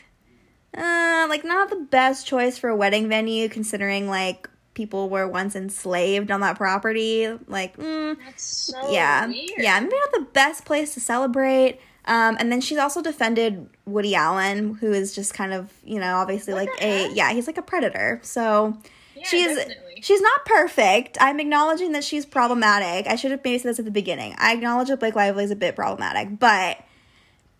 [0.77, 5.57] uh like not the best choice for a wedding venue considering like people were once
[5.57, 7.27] enslaved on that property.
[7.49, 9.51] Like, mm, That's so yeah, weird.
[9.59, 11.81] yeah, maybe not the best place to celebrate.
[12.05, 16.17] Um, and then she's also defended Woody Allen, who is just kind of you know
[16.19, 17.17] obviously What like a heck?
[17.17, 18.21] yeah he's like a predator.
[18.23, 18.77] So
[19.19, 20.01] Yeah, she's definitely.
[20.03, 21.19] she's not perfect.
[21.21, 23.07] I'm acknowledging that she's problematic.
[23.07, 24.35] I should have maybe said this at the beginning.
[24.39, 26.79] I acknowledge that Blake Lively is a bit problematic, but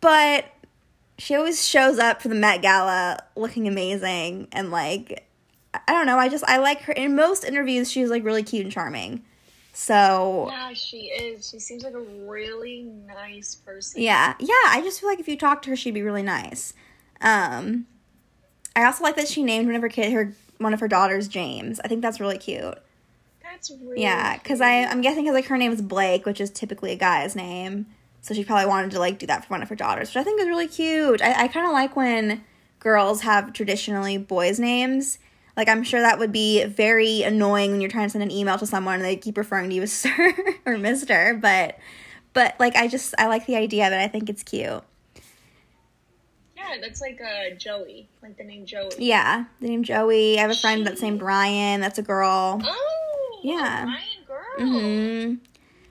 [0.01, 0.47] but
[1.19, 5.25] she always shows up for the Met Gala looking amazing and like
[5.87, 6.19] I don't know.
[6.19, 7.91] I just I like her in most interviews.
[7.91, 9.23] She's like really cute and charming.
[9.73, 11.49] So Yeah, she is.
[11.51, 14.03] She seems like a really nice person.
[14.03, 14.55] yeah, yeah.
[14.69, 16.73] I just feel like if you talk to her, she'd be really nice.
[17.21, 17.87] Um,
[18.75, 21.29] I also like that she named one of her kid her one of her daughters
[21.29, 21.81] James.
[21.81, 22.79] I think that's really cute.
[23.43, 24.61] That's really Yeah, because.
[24.61, 27.87] I I'm guessing because like her name is Blake, which is typically a guy's name,
[28.21, 30.25] so she probably wanted to like do that for one of her daughters, which I
[30.25, 31.23] think is really cute.
[31.23, 32.45] I, I kind of like when
[32.79, 35.19] girls have traditionally boys' names.
[35.57, 38.59] Like I'm sure that would be very annoying when you're trying to send an email
[38.59, 40.35] to someone and they keep referring to you as sir
[40.67, 41.79] or mister, but
[42.33, 43.97] but like I just I like the idea of it.
[43.97, 44.83] I think it's cute.
[46.81, 48.91] That's like uh, Joey, like the name Joey.
[48.99, 50.39] Yeah, the name Joey.
[50.39, 51.81] I have a friend that's named Brian.
[51.81, 52.61] That's a girl.
[52.63, 53.85] Oh, Yeah.
[53.85, 54.45] a Ryan girl.
[54.59, 55.35] hmm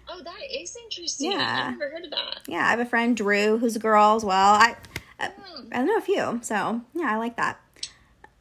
[0.09, 1.31] Oh, that is interesting.
[1.31, 1.65] Yeah.
[1.67, 2.39] I've never heard of that.
[2.47, 4.53] Yeah, I have a friend Drew who's a girl as well.
[4.55, 4.75] I
[5.19, 5.67] I, Hmm.
[5.73, 7.59] I know a few, so yeah, I like that.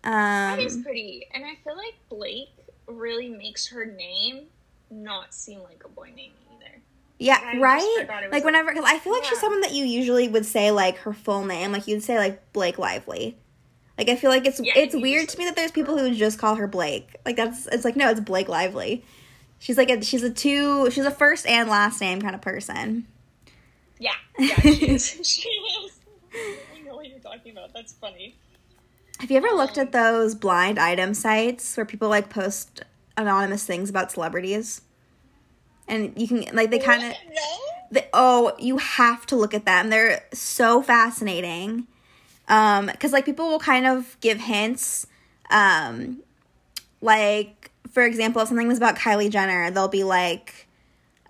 [0.05, 2.51] Um, That is pretty, and I feel like Blake
[2.87, 4.45] really makes her name
[4.91, 6.33] not seem like a boy name.
[7.19, 8.29] Yeah, I right.
[8.31, 11.13] Like whenever, because I feel like she's someone that you usually would say like her
[11.13, 13.39] full name, like you'd say like Blake Lively.
[13.97, 16.39] Like I feel like it's Yeah, it's weird to me that there's people who just
[16.39, 17.17] call her Blake.
[17.25, 19.03] Like that's it's like no, it's Blake Lively.
[19.59, 23.07] She's like a she's a two she's a first and last name kind of person.
[23.99, 25.09] Yeah, yeah, she is.
[25.27, 25.93] she is.
[26.35, 27.73] I know what you're talking about.
[27.73, 28.37] That's funny.
[29.21, 32.83] Have you ever looked at um, those blind item sites where people like post
[33.17, 34.83] anonymous things about celebrities?
[35.89, 40.25] And you can like they kind of oh you have to look at them they're
[40.33, 41.87] so fascinating.
[42.49, 45.07] Um because like people will kind of give hints
[45.51, 46.23] um
[47.01, 50.67] like for example if something was about kylie jenner they'll be like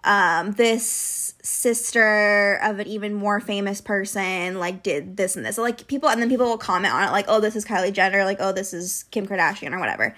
[0.04, 5.56] um this sister of an even more famous person like did this and this.
[5.56, 7.92] So, like people and then people will comment on it like oh this is kylie
[7.92, 10.14] jenner like oh this is kim kardashian or whatever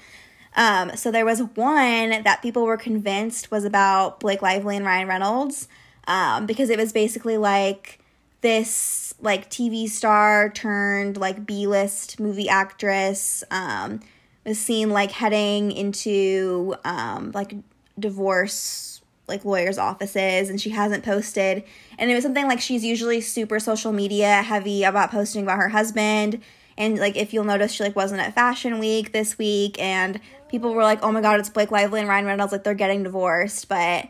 [0.56, 5.08] um, so there was one that people were convinced was about Blake Lively and Ryan
[5.08, 5.68] Reynolds,
[6.06, 8.00] um, because it was basically like
[8.40, 14.00] this like TV star turned like B list movie actress um,
[14.44, 17.54] was seen like heading into um, like
[17.98, 21.62] divorce like lawyers' offices, and she hasn't posted.
[21.98, 25.68] And it was something like she's usually super social media heavy about posting about her
[25.68, 26.40] husband
[26.78, 30.74] and like if you'll notice she like wasn't at fashion week this week and people
[30.74, 33.68] were like oh my god it's blake lively and ryan reynolds like they're getting divorced
[33.68, 34.08] but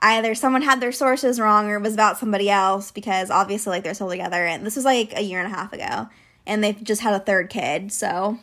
[0.00, 3.84] either someone had their sources wrong or it was about somebody else because obviously like
[3.84, 6.08] they're still together and this was like a year and a half ago
[6.46, 8.38] and they've just had a third kid so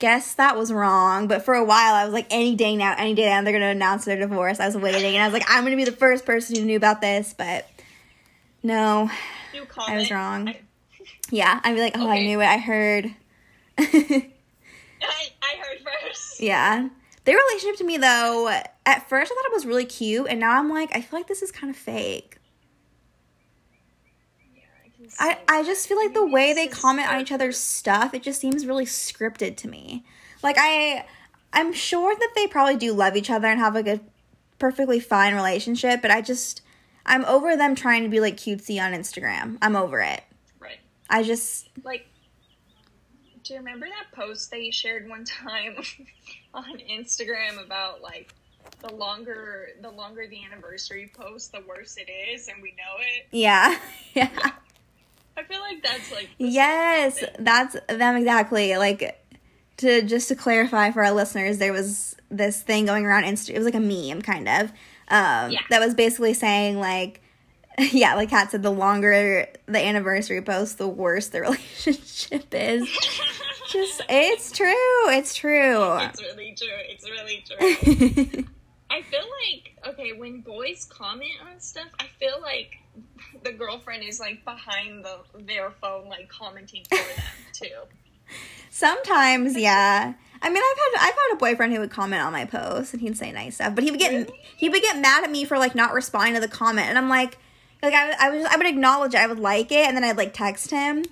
[0.00, 1.28] guess that was wrong.
[1.28, 3.66] But for a while, I was like, any day now, any day now, they're gonna
[3.66, 4.58] announce their divorce.
[4.58, 6.76] I was waiting, and I was like, I'm gonna be the first person who knew
[6.76, 7.68] about this, but
[8.64, 9.08] no,
[9.86, 10.48] I was wrong.
[10.48, 10.60] I,
[11.30, 12.46] yeah, I'd be like, oh, I knew it.
[12.46, 13.14] I heard.
[15.02, 16.40] I, I heard first.
[16.40, 16.88] yeah.
[17.24, 18.48] Their relationship to me, though,
[18.86, 21.28] at first I thought it was really cute, and now I'm like, I feel like
[21.28, 22.38] this is kind of fake.
[24.54, 25.38] Yeah, I can see I.
[25.48, 28.66] I just feel like the way they comment on each other's stuff, it just seems
[28.66, 30.04] really scripted to me.
[30.42, 31.04] Like I
[31.52, 34.00] I'm sure that they probably do love each other and have like a
[34.58, 36.62] perfectly fine relationship, but I just
[37.04, 39.58] I'm over them trying to be like cutesy on Instagram.
[39.60, 40.22] I'm over it.
[40.58, 40.78] Right.
[41.08, 42.06] I just Like,
[43.50, 45.74] do you remember that post that you shared one time
[46.54, 48.32] on Instagram about like
[48.78, 53.26] the longer the longer the anniversary post, the worse it is, and we know it.
[53.32, 53.76] yeah.
[54.14, 54.52] yeah.
[55.36, 58.76] I feel like that's like Yes, that's them exactly.
[58.76, 59.20] Like
[59.78, 63.50] to just to clarify for our listeners, there was this thing going around Insta.
[63.50, 64.70] It was like a meme, kind of.
[65.08, 65.58] Um, Yeah.
[65.70, 67.20] That was basically saying like,
[67.92, 72.88] yeah, like Kat said, the longer the anniversary post, the worse the relationship is.
[73.70, 74.74] Just it's true.
[75.08, 75.96] It's true.
[75.98, 76.68] It's really true.
[76.88, 78.44] It's really true.
[78.90, 82.72] I feel like okay when boys comment on stuff, I feel like
[83.44, 87.68] the girlfriend is like behind the their phone, like commenting for them too.
[88.70, 90.14] Sometimes, yeah.
[90.42, 93.00] I mean, I've had I've had a boyfriend who would comment on my posts and
[93.02, 94.40] he'd say nice stuff, but he would get Really?
[94.56, 97.08] he would get mad at me for like not responding to the comment, and I'm
[97.08, 97.38] like,
[97.82, 100.02] like I, would- I would I would acknowledge it, I would like it, and then
[100.04, 101.04] I'd like text him,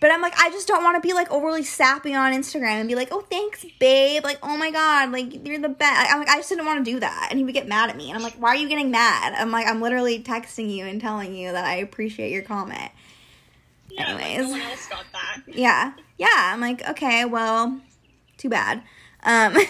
[0.00, 2.88] but I'm like I just don't want to be like overly sappy on Instagram and
[2.88, 6.12] be like, oh thanks babe, like oh my god, like you're the best.
[6.12, 7.96] I'm like I just didn't want to do that, and he would get mad at
[7.96, 9.34] me, and I'm like, why are you getting mad?
[9.34, 12.90] I'm like I'm literally texting you and telling you that I appreciate your comment.
[13.90, 14.46] Yeah, like, Anyways.
[14.46, 15.42] no one else got that.
[15.54, 16.50] Yeah, yeah.
[16.52, 17.80] I'm like okay, well,
[18.36, 18.82] too bad.
[19.22, 19.64] Um, I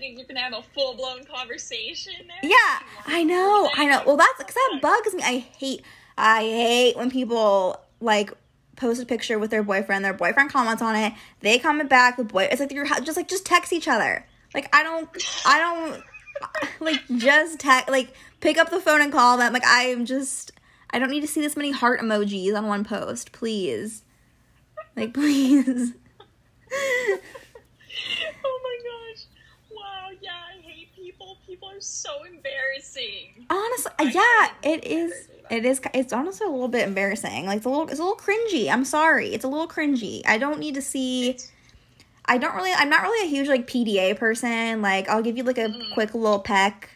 [0.00, 2.50] think you can have a full blown conversation there.
[2.50, 4.02] Yeah, I know, I know.
[4.04, 5.22] Well, that's because that bugs me.
[5.22, 5.82] I hate,
[6.16, 8.32] I hate when people like
[8.78, 10.04] post a picture with their boyfriend.
[10.04, 11.12] Their boyfriend comments on it.
[11.40, 12.16] They comment back.
[12.16, 14.24] The boy, it's like you're just like just text each other.
[14.54, 15.08] Like I don't,
[15.44, 16.02] I don't
[16.80, 17.90] like just text.
[17.90, 19.52] Like pick up the phone and call them.
[19.52, 20.52] Like I'm just,
[20.90, 23.32] I don't need to see this many heart emojis on one post.
[23.32, 24.04] Please,
[24.96, 25.92] like please.
[28.44, 29.24] Oh my gosh!
[29.70, 31.38] Wow, yeah, I hate people.
[31.46, 33.46] People are so embarrassing.
[33.50, 35.28] Honestly, I yeah, it is.
[35.50, 35.64] Ever do that.
[35.66, 35.80] It is.
[35.94, 37.46] It's honestly a little bit embarrassing.
[37.46, 37.88] Like it's a little.
[37.88, 38.70] It's a little cringy.
[38.70, 39.28] I'm sorry.
[39.34, 40.22] It's a little cringy.
[40.26, 41.38] I don't need to see.
[42.24, 42.72] I don't really.
[42.72, 44.82] I'm not really a huge like PDA person.
[44.82, 45.94] Like I'll give you like a Mm.
[45.94, 46.90] quick little peck,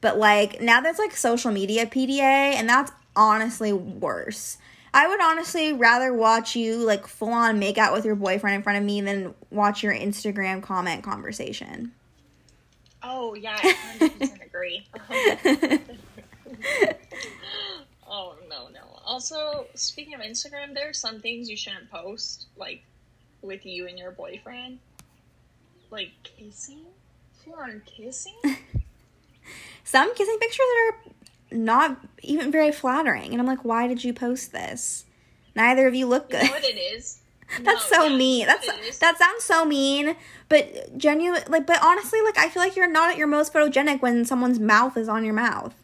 [0.00, 4.58] but like now there's like social media PDA, and that's honestly worse.
[4.92, 8.62] I would honestly rather watch you like full on make out with your boyfriend in
[8.62, 11.92] front of me than watch your Instagram comment conversation.
[13.02, 14.86] Oh yeah, I 100% agree.
[19.10, 22.84] Also, speaking of Instagram, there are some things you shouldn't post, like
[23.42, 24.78] with you and your boyfriend,
[25.90, 26.84] like kissing.
[27.58, 28.36] On kissing.
[29.84, 34.12] some kissing pictures that are not even very flattering and i'm like why did you
[34.12, 35.04] post this
[35.56, 37.18] neither of you look You good know what it is?
[37.62, 38.98] that's No, so yeah, mean that's what it is?
[39.00, 40.14] that sounds so mean
[40.48, 44.00] but genuine like but honestly like i feel like you're not at your most photogenic
[44.00, 45.74] when someone's mouth is on your mouth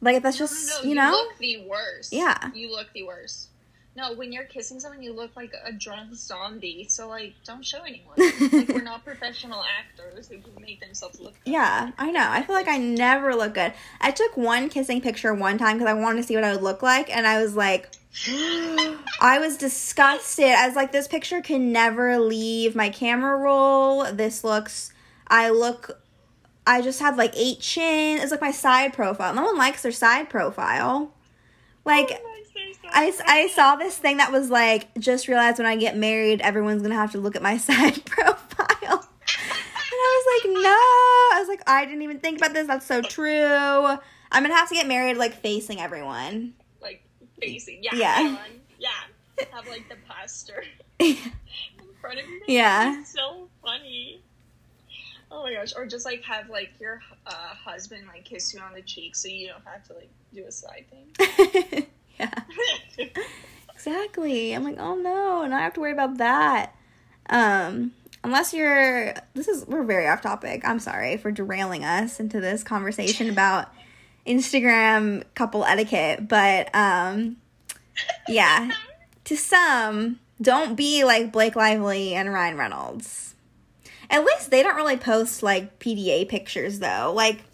[0.00, 2.12] like that's just no, no, you know look the worst.
[2.12, 2.50] Yeah.
[2.54, 3.48] you look the worst.
[3.96, 6.86] No, when you're kissing someone, you look like a drunk zombie.
[6.88, 8.14] So like, don't show anyone.
[8.52, 11.34] like, we're not professional actors who can make themselves look.
[11.44, 11.52] good.
[11.52, 15.34] yeah i know i feel like i never look good i took one kissing picture
[15.34, 17.56] one time because i wanted to see what i would look like and i was
[17.56, 17.90] like
[19.20, 20.46] I was disgusted.
[20.46, 24.10] I was like, this picture can never leave my camera roll.
[24.12, 24.92] This looks,
[25.28, 26.02] I look,
[26.66, 28.18] I just have like eight chin.
[28.18, 29.34] It's like my side profile.
[29.34, 31.12] No one likes their side profile.
[31.84, 35.58] Like, Oh, nice, there's so I, I saw this thing that was like, just realized
[35.58, 38.36] when I get married, everyone's gonna have to look at my side profile.
[38.82, 40.68] And I was like, no.
[40.70, 42.66] I was like, I didn't even think about this.
[42.66, 43.44] That's so true.
[44.32, 46.54] I'm gonna have to get married like facing everyone.
[46.82, 47.02] like
[47.40, 47.80] facing.
[47.82, 48.20] Yeah, Yeah.
[48.20, 48.36] yeah,
[49.38, 49.46] yeah.
[49.52, 50.62] Have like the pastor
[50.98, 51.16] in
[52.00, 52.42] front of you.
[52.46, 53.00] Yeah.
[53.00, 54.09] It's so funny.
[55.30, 55.72] Oh my gosh!
[55.76, 59.28] Or just like have like your uh, husband like kiss you on the cheek, so
[59.28, 61.86] you don't have to like do a side thing.
[62.18, 62.34] yeah.
[63.80, 64.52] Exactly.
[64.52, 66.74] I'm like, oh no, and I have to worry about that.
[67.30, 70.62] Um, unless you're this is we're very off topic.
[70.66, 73.72] I'm sorry for derailing us into this conversation about
[74.26, 77.38] Instagram couple etiquette, but um
[78.28, 78.70] yeah.
[79.24, 83.34] To some, don't be like Blake Lively and Ryan Reynolds.
[84.10, 87.12] At least they don't really post like PDA pictures though.
[87.14, 87.44] Like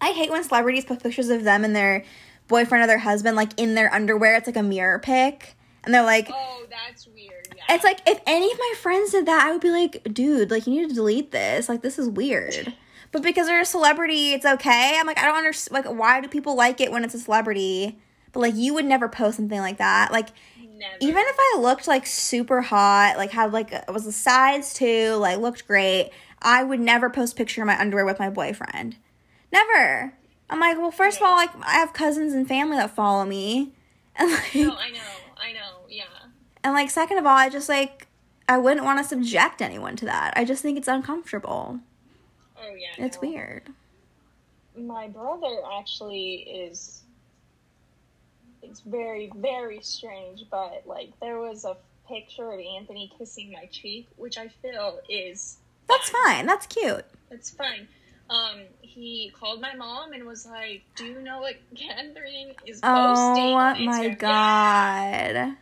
[0.00, 2.04] I hate when celebrities post pictures of them and their
[2.48, 4.34] boyfriend or their husband like in their underwear.
[4.36, 5.54] It's like a mirror pic.
[5.84, 7.54] And they're like Oh, that's weird.
[7.56, 7.74] Yeah.
[7.76, 10.66] it's like if any of my friends did that, I would be like, dude, like
[10.66, 11.68] you need to delete this.
[11.68, 12.74] Like this is weird.
[13.10, 14.96] But because they're a celebrity, it's okay.
[14.98, 15.72] I'm like, I don't understand.
[15.72, 17.98] Like, why do people like it when it's a celebrity?
[18.32, 20.12] But like, you would never post something like that.
[20.12, 20.28] Like,
[20.78, 20.96] Never.
[21.00, 25.14] even if I looked like super hot, like had like it was a size two,
[25.14, 26.10] like looked great,
[26.40, 28.96] I would never post picture of my underwear with my boyfriend.
[29.52, 30.12] Never.
[30.50, 33.72] I'm like, well, first of all, like I have cousins and family that follow me,
[34.16, 35.00] and like, No, I know.
[35.36, 35.80] I know.
[35.88, 36.04] Yeah.
[36.62, 38.06] and like second of all, I just like
[38.48, 40.32] I wouldn't want to subject anyone to that.
[40.36, 41.80] I just think it's uncomfortable.
[42.60, 43.04] Oh yeah.
[43.04, 43.28] It's no.
[43.28, 43.70] weird.
[44.76, 47.02] My brother actually is.
[48.62, 51.76] It's very very strange, but like there was a
[52.08, 56.46] picture of Anthony kissing my cheek, which I feel is That's fine.
[56.46, 57.04] That's cute.
[57.30, 57.88] that's fine.
[58.30, 62.84] Um, he called my mom and was like, "Do you know what Catherine is posting?"
[62.84, 65.56] Oh my Instagram?" god.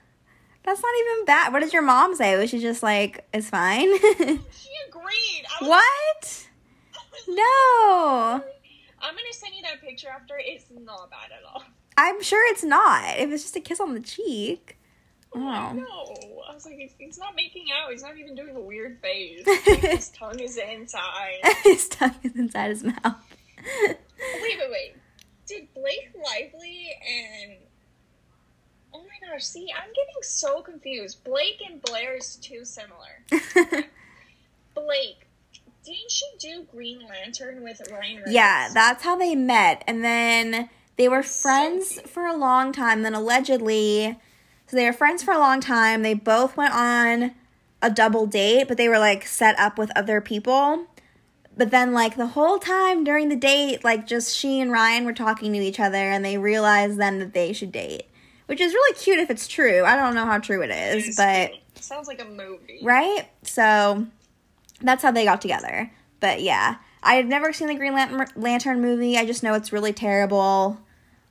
[0.64, 1.52] That's not even bad.
[1.52, 2.36] What did your mom say?
[2.36, 3.88] Was she just like, it's fine?
[4.00, 5.44] She agreed.
[5.60, 6.42] What?
[7.28, 8.42] No.
[9.00, 10.34] I'm gonna send you that picture after.
[10.38, 11.62] It's not bad at all.
[11.96, 13.18] I'm sure it's not.
[13.18, 14.78] If it's just a kiss on the cheek.
[15.34, 15.40] Oh.
[15.40, 15.72] oh.
[15.72, 17.90] No, I was like, he's, not making out.
[17.90, 19.46] He's not even doing a weird face.
[19.46, 21.40] Like, his tongue is inside.
[21.64, 23.16] his tongue is inside his mouth.
[23.80, 23.98] wait,
[24.58, 24.96] wait, wait.
[25.46, 27.56] Did Blake Lively and
[28.96, 31.22] oh my gosh, see, I'm getting so confused.
[31.24, 33.22] Blake and Blair is too similar.
[34.74, 35.26] Blake,
[35.84, 38.32] didn't she do Green Lantern with Ryan Reynolds?
[38.32, 39.84] yeah, that's how they met.
[39.86, 43.02] And then they were friends for a long time.
[43.02, 44.18] Then allegedly,
[44.66, 46.02] so they were friends for a long time.
[46.02, 47.32] They both went on
[47.82, 50.86] a double date, but they were like set up with other people.
[51.58, 55.14] But then, like, the whole time during the date, like, just she and Ryan were
[55.14, 58.02] talking to each other, and they realized then that they should date.
[58.44, 59.82] Which is really cute if it's true.
[59.82, 61.52] I don't know how true it is, It's but.
[61.52, 61.82] cute.
[61.82, 62.80] sounds like a movie.
[62.82, 63.26] right?
[63.42, 64.06] So
[64.82, 65.90] that's how they got together.
[66.20, 69.16] But yeah, I had never seen the Green Lan- Lantern movie.
[69.16, 70.78] I just know it's really terrible.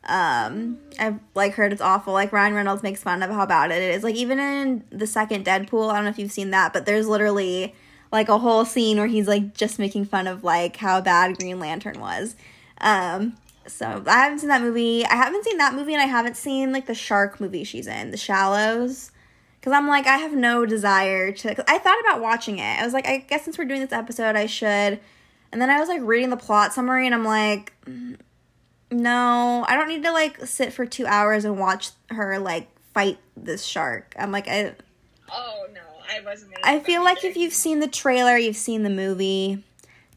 [0.07, 2.13] Um, I've like heard it's awful.
[2.13, 4.03] Like Ryan Reynolds makes fun of how bad it is.
[4.03, 7.07] Like even in the second Deadpool, I don't know if you've seen that, but there's
[7.07, 7.73] literally
[8.11, 11.59] like a whole scene where he's like just making fun of like how bad Green
[11.59, 12.35] Lantern was.
[12.79, 13.35] Um,
[13.67, 15.05] so I haven't seen that movie.
[15.05, 18.11] I haven't seen that movie, and I haven't seen like the shark movie she's in,
[18.11, 19.11] The Shallows.
[19.59, 21.71] Because I'm like, I have no desire to.
[21.71, 22.79] I thought about watching it.
[22.79, 24.99] I was like, I guess since we're doing this episode, I should.
[25.51, 28.17] And then I was like reading the plot summary, and I'm like, mm,
[29.01, 33.17] no, I don't need to like sit for two hours and watch her like fight
[33.35, 34.13] this shark.
[34.17, 34.73] I'm like, I,
[35.29, 36.51] Oh no, I wasn't.
[36.63, 37.27] I feel like either.
[37.29, 39.63] if you've seen the trailer, you've seen the movie.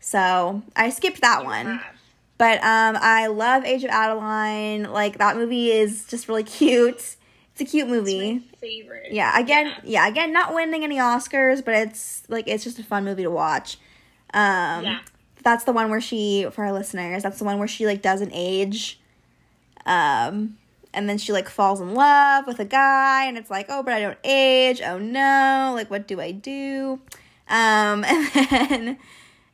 [0.00, 1.66] So I skipped that You one.
[1.66, 1.94] have.
[2.38, 4.84] But um, I love Age of Adaline.
[4.84, 7.16] Like that movie is just really cute.
[7.52, 8.44] It's a cute movie.
[8.60, 9.10] Favorite.
[9.10, 10.06] Yeah, again, yeah.
[10.06, 13.78] again, not winning any Oscars, but it's like it's just a fun movie to watch.
[14.32, 15.00] Um, Yeah.
[15.42, 18.32] That's the one where she, for our listeners, that's the one where she like doesn't
[18.34, 19.00] age.
[19.86, 20.58] Um,
[20.92, 23.94] and then she like falls in love with a guy, and it's like, oh, but
[23.94, 24.80] I don't age.
[24.82, 27.00] Oh no, like what do I do?
[27.48, 28.88] Um, and then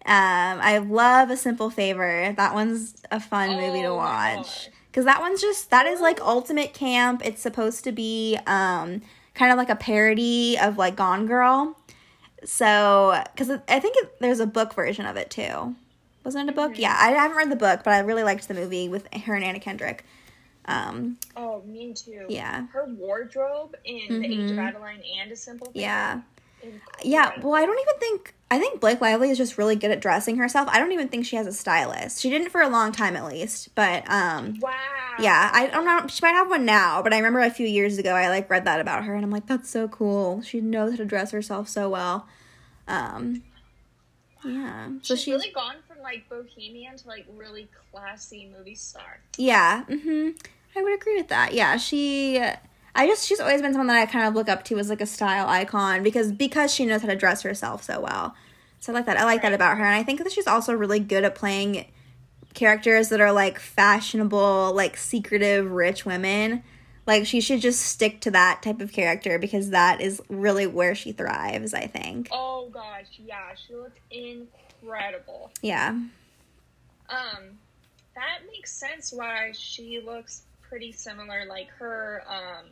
[0.07, 2.33] um, I love A Simple Favor.
[2.37, 6.21] That one's a fun movie to Oh watch because that one's just that is like
[6.21, 7.23] ultimate camp.
[7.25, 9.03] It's supposed to be um
[9.35, 11.77] kind of like a parody of like Gone Girl.
[12.45, 15.75] So, because I think it, there's a book version of it too.
[16.25, 16.73] Wasn't it a book?
[16.73, 16.81] Mm-hmm.
[16.83, 19.45] Yeah, I haven't read the book, but I really liked the movie with her and
[19.45, 20.05] Anna Kendrick.
[20.67, 22.25] Um, Oh, me too.
[22.31, 22.67] Yeah.
[22.69, 24.69] Her wardrobe in The Age of Mhm.
[24.69, 25.79] Adaline and A Simple Favor.
[25.79, 26.21] yeah,
[27.03, 27.33] yeah.
[27.41, 30.37] Well, I don't even think I think Blake Lively is just really good at dressing
[30.37, 30.69] herself.
[30.71, 32.21] I don't even think she has a stylist.
[32.21, 34.73] She didn't for a long time at least, but um, Wow.
[35.19, 36.07] Yeah, I don't know.
[36.09, 38.65] She might have one now, but I remember a few years ago I like read
[38.65, 40.43] that about her, and I'm like, that's so cool.
[40.43, 42.27] She knows how to dress herself so well.
[42.89, 43.43] Um,
[44.45, 44.89] yeah.
[45.03, 49.21] So she's, she's really gone from like bohemian to like really classy movie star.
[49.39, 49.85] yeah.
[49.85, 50.31] hmm
[50.77, 51.55] I would agree with that.
[51.55, 52.41] Yeah, she.
[52.95, 55.01] I just she's always been someone that I kind of look up to as like
[55.01, 58.35] a style icon because because she knows how to dress herself so well.
[58.79, 59.17] So I like that.
[59.17, 61.87] I like that about her, and I think that she's also really good at playing
[62.53, 66.63] characters that are like fashionable, like secretive, rich women.
[67.07, 70.95] Like she should just stick to that type of character because that is really where
[70.95, 71.75] she thrives.
[71.75, 72.29] I think.
[72.31, 75.51] Oh gosh, yeah, she looked incredible.
[75.63, 75.99] Yeah.
[77.09, 77.59] Um,
[78.15, 80.43] that makes sense why she looks
[80.75, 81.45] pretty similar.
[81.49, 82.67] Like her, um,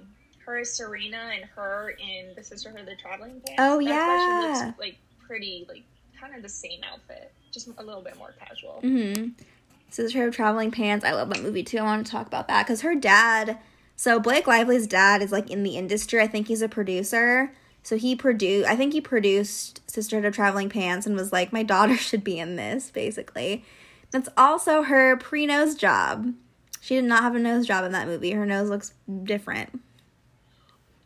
[0.45, 3.55] her is Serena and her in the Sisterhood of the Traveling Pants.
[3.61, 4.65] Oh, That's why she yeah.
[4.65, 5.85] looks like pretty like
[6.21, 8.81] kind of the same outfit, just a little bit more casual.
[8.83, 9.41] Mm-hmm.
[9.89, 11.05] Sister of Traveling Pants.
[11.05, 11.79] I love that movie too.
[11.79, 13.59] I want to talk about that because her dad.
[13.95, 16.21] So Blake Lively's dad is like in the industry.
[16.21, 17.53] I think he's a producer.
[17.85, 18.69] So he produced.
[18.69, 22.41] I think he produced Sisterhood of Traveling Pants and was like, my daughter should be
[22.41, 22.91] in this.
[22.91, 23.65] Basically,
[24.11, 26.35] that's also her pre-nose job.
[26.83, 28.33] She did not have a nose job in that movie.
[28.33, 29.81] Her nose looks different.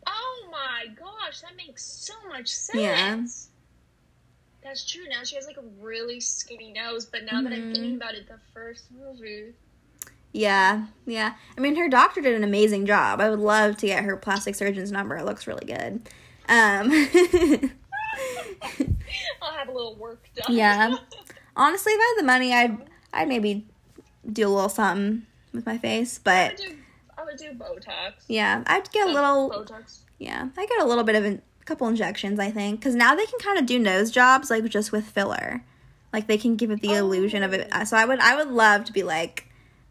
[0.07, 2.81] Oh my gosh, that makes so much sense.
[2.81, 3.21] Yeah.
[4.63, 5.03] That's true.
[5.07, 8.27] Now she has like a really skinny nose, but now that I'm thinking about it,
[8.27, 9.53] the first movie.
[10.31, 11.35] Yeah, yeah.
[11.55, 13.21] I mean, her doctor did an amazing job.
[13.21, 15.15] I would love to get her plastic surgeon's number.
[15.15, 16.09] It looks really good.
[16.49, 16.89] Um,
[19.43, 20.55] I'll have a little work done.
[20.55, 20.95] Yeah.
[21.55, 22.77] honestly, if I had the money, I'd
[23.13, 23.67] I'd maybe
[24.33, 26.19] do a little something with my face.
[26.19, 26.75] I But would do,
[27.17, 28.13] I would do Botox.
[28.29, 29.49] yeah, I'd get a little.
[29.49, 29.99] Botox.
[30.19, 32.39] Yeah, I get a little bit of a couple injections.
[32.39, 35.63] I think because now they can kind of do nose jobs like just with filler.
[36.13, 37.67] Like they can give it the illusion of it.
[37.73, 37.83] Oh.
[37.83, 39.47] So I would I would love to be like,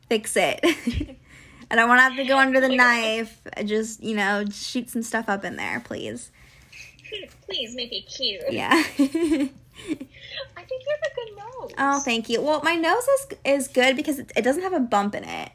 [0.09, 0.61] fix it.
[1.71, 3.41] I don't want to have to go under the Like- knife.
[3.57, 6.31] Uh, just you know, shoot some stuff up in there, please.
[7.49, 8.43] Please make it cute.
[8.51, 8.83] Yeah.
[10.57, 11.71] I think you have a good nose.
[11.79, 12.41] oh, thank you.
[12.41, 15.51] Well, my nose is is good because it, it doesn't have a bump in it.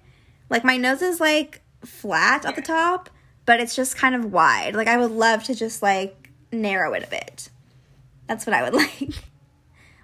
[0.49, 3.09] Like my nose is like flat at the top,
[3.45, 4.75] but it's just kind of wide.
[4.75, 7.49] Like I would love to just like narrow it a bit.
[8.27, 9.09] That's what I would like.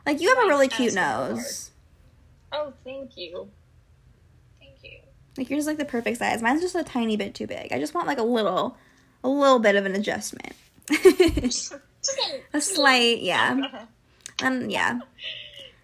[0.05, 1.72] Like you have a really cute nose.
[2.51, 3.49] Oh, thank you.
[4.59, 4.99] Thank you.
[5.38, 6.41] Like yours is like the perfect size.
[6.41, 7.74] Mine's just a tiny bit too big.
[7.74, 8.78] I just want like a little,
[9.24, 10.53] a little bit of an adjustment.
[12.53, 13.86] A, a slight, yeah, uh-huh.
[14.42, 15.00] And yeah.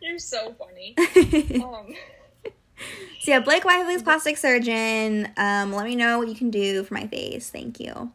[0.01, 0.95] You're so funny.
[1.59, 1.93] so Um,
[3.21, 5.29] yeah, Blake Lively's plastic surgeon.
[5.37, 7.49] Um, let me know what you can do for my face.
[7.49, 8.11] Thank you.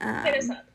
[0.00, 0.66] hit us Um, up.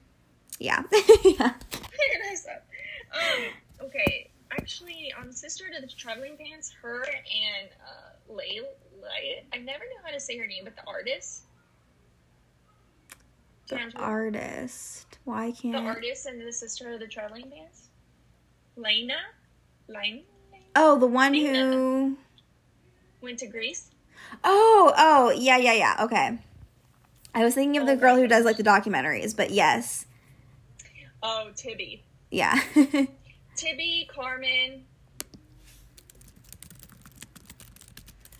[0.59, 1.53] yeah, yeah.
[1.71, 2.65] Hit us up.
[3.13, 8.59] Um, okay, actually, on Sister to the Traveling Pants, her and uh, Lay,
[9.01, 11.43] Lay, I never know how to say her name, but the artist.
[13.67, 15.19] Do you know The what I'm talking- artist.
[15.23, 15.73] Why can't?
[15.73, 17.80] The artist and the sister of the Traveling Pants?
[18.75, 19.17] Lena?
[19.87, 20.21] Lena?
[20.75, 21.59] Oh, the one Lena.
[21.71, 22.17] who.
[23.21, 23.89] Went to Greece?
[24.43, 25.95] Oh, oh, yeah, yeah, yeah.
[26.01, 26.39] Okay.
[27.33, 30.05] I was thinking of the Oh my girl who does like the documentaries, but yes,
[31.23, 32.03] Oh, Tibby.
[32.31, 32.59] yeah.
[33.55, 34.85] Tibby, Carmen.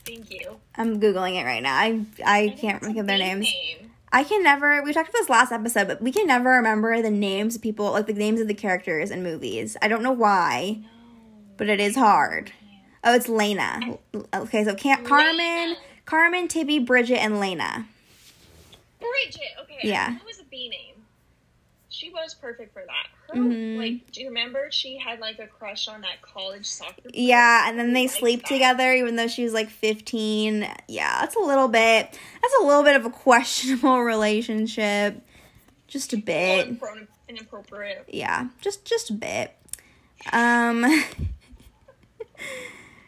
[0.06, 0.58] Thank you.
[0.76, 1.76] I'm googling it right now.
[1.78, 3.46] I I think can't think of their names.
[3.46, 3.81] name.
[4.12, 4.82] I can never.
[4.84, 7.92] We talked about this last episode, but we can never remember the names of people,
[7.92, 9.78] like the names of the characters in movies.
[9.82, 10.88] I don't know why, No.
[11.58, 12.52] but it is hard.
[13.04, 13.80] Oh, it's Lena.
[14.34, 15.76] Okay, so Cam- Carmen.
[16.06, 17.88] Carmen, Tibby, Bridget, and Lena.
[19.00, 19.42] Bridget.
[19.64, 19.80] Okay.
[19.84, 20.16] Yeah.
[20.18, 20.96] It was a B name.
[21.90, 23.08] She was perfect for that.
[23.36, 23.78] Mhm.
[23.78, 27.02] like, do you remember she had like a crush on that college soccer?
[27.02, 27.12] player?
[27.14, 28.48] Yeah, and then they Like sleep that.
[28.50, 30.68] together, even though she was like 15.
[30.88, 32.08] Yeah, that's a little bit.
[32.42, 35.22] That's a little bit of a questionable relationship.
[35.88, 36.68] Just a bit.
[37.28, 38.06] inappropriate.
[38.10, 39.54] yeah just just a bit
[40.34, 40.82] um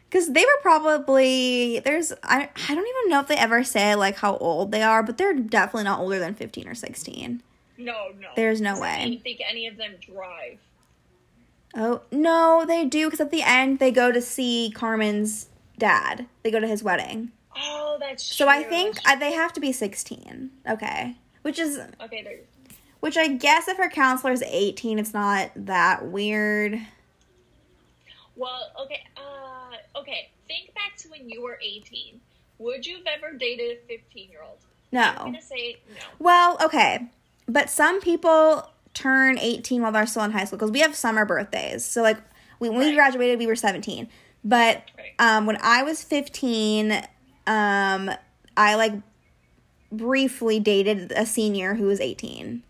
[0.10, 4.18] because they were probably there's I, I don't even know if they ever say like
[4.18, 7.42] how old they are but they're definitely not older than 15 or 16
[7.84, 8.30] No, no.
[8.36, 9.06] There's no 'Cause I way.
[9.10, 10.60] don't think any of them drive.
[11.76, 15.48] oh no they do because at the end they go to see carmen's
[15.80, 19.60] dad they go to his wedding Oh, that's so i think I, they have to
[19.60, 22.40] be 16 okay which is Okay, there.
[23.00, 26.80] which i guess if her counselor is 18 it's not that weird
[28.36, 30.30] Well, okay, uh, okay.
[30.48, 32.20] Think back to when you were 18.
[32.58, 34.58] Would you have ever dated a 15 year old?
[34.92, 36.02] I'm no gonna say no.
[36.20, 37.06] Well, okay.
[37.48, 41.26] But some people turn 18 while they're still in high school because we have summer
[41.26, 41.84] birthdays.
[41.86, 42.18] So, like,
[42.60, 44.08] we, when we graduated, we were 17.
[44.44, 45.14] But Right.
[45.20, 46.92] um, when I was 15,
[47.48, 48.12] um,
[48.56, 48.94] I, like,
[49.92, 52.64] briefly dated a senior who was 18.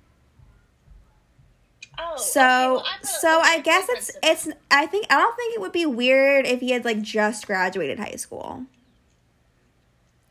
[1.99, 5.55] Oh, okay, So, well, a- so I guess it's, it's, I think, I don't think
[5.55, 8.65] it would be weird if he had, like, just graduated high school.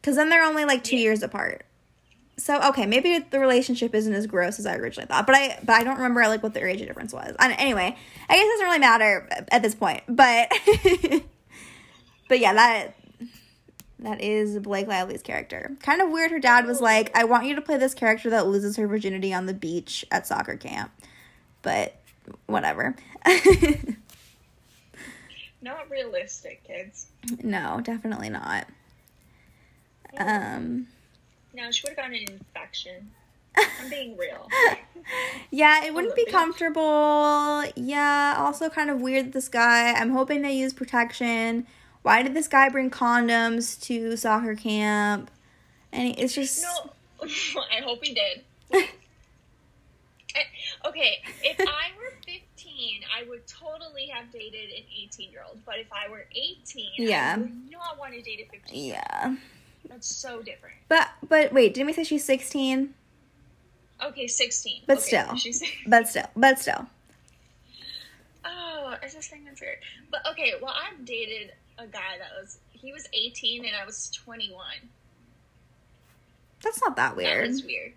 [0.01, 1.03] Because then they're only, like, two Yeah.
[1.05, 1.64] years apart.
[2.43, 5.74] So okay, maybe the relationship isn't as gross as I originally thought, but I but
[5.74, 7.36] I don't remember like what the age difference was.
[7.38, 7.97] And anyway,
[8.28, 10.03] I guess it doesn't really matter at this point.
[10.09, 10.51] But
[12.28, 12.97] but yeah, that
[14.01, 15.76] that is Blake Lively's character.
[15.82, 16.32] Kind of weird.
[16.32, 19.32] Her dad was like, "I want you to play this character that loses her virginity
[19.32, 20.90] on the beach at soccer camp,"
[21.62, 21.95] but
[22.47, 22.97] whatever.
[25.62, 27.07] Not realistic, kids.
[27.40, 28.66] no, definitely not.
[30.18, 30.88] Um.
[31.55, 33.11] No, she would have gotten an infection.
[33.57, 34.49] I'm being real.
[35.51, 37.65] yeah, it wouldn't be comfortable.
[37.77, 39.93] Yeah, also kind of weird this guy.
[39.93, 41.67] I'm hoping they use protection.
[42.03, 45.31] Why did this guy bring condoms to soccer camp?
[45.93, 46.91] And it's just No,
[47.23, 48.85] I hope he did.
[50.85, 55.59] Okay, if I were 15, I would totally have dated an 18 year old.
[55.65, 57.35] But if I were 18, Yeah.
[57.37, 59.37] I would not want to date a 15 year yeah.
[59.93, 60.76] That's so different.
[60.88, 62.95] But but wait, didn't we say she's 16?
[64.05, 64.82] Okay, 16.
[64.86, 65.36] But Okay, still.
[65.36, 66.86] She's, But still, but still.
[68.45, 69.78] oh, I just think that's weird.
[70.11, 74.11] But okay, well, I've dated a guy that was, he was 18 and I was
[74.11, 74.59] 21.
[76.64, 77.49] That's not that weird.
[77.49, 77.93] was weird.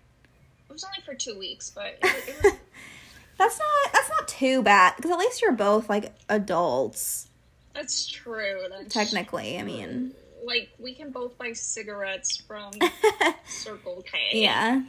[0.68, 2.52] It was only for two weeks, but it, it was
[3.38, 7.28] That's not that's not too bad because at least you're both like adults
[7.74, 8.62] That's true.
[8.70, 9.58] That's technically.
[9.58, 10.12] I mean,
[10.46, 12.70] like we can both buy cigarettes from
[13.48, 14.18] Circle K.
[14.40, 14.82] yeah,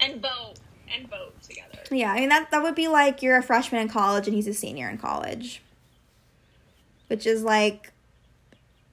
[0.00, 0.54] and vote
[0.94, 1.78] and vote together.
[1.90, 2.12] yeah.
[2.12, 4.54] I mean that that would be like you're a freshman in college and he's a
[4.54, 5.62] senior in college,
[7.06, 7.92] which is like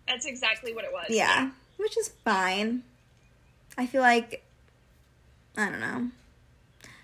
[0.08, 1.08] That's exactly what it was.
[1.10, 2.84] yeah, which is fine.
[3.78, 4.44] I feel like
[5.58, 6.10] I don't know.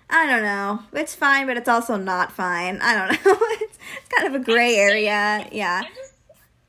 [0.08, 0.84] I don't know.
[0.94, 2.80] It's fine, but it's also not fine.
[2.82, 3.38] I don't know.
[3.62, 5.48] it's, it's kind of a gray area.
[5.52, 5.82] Yeah.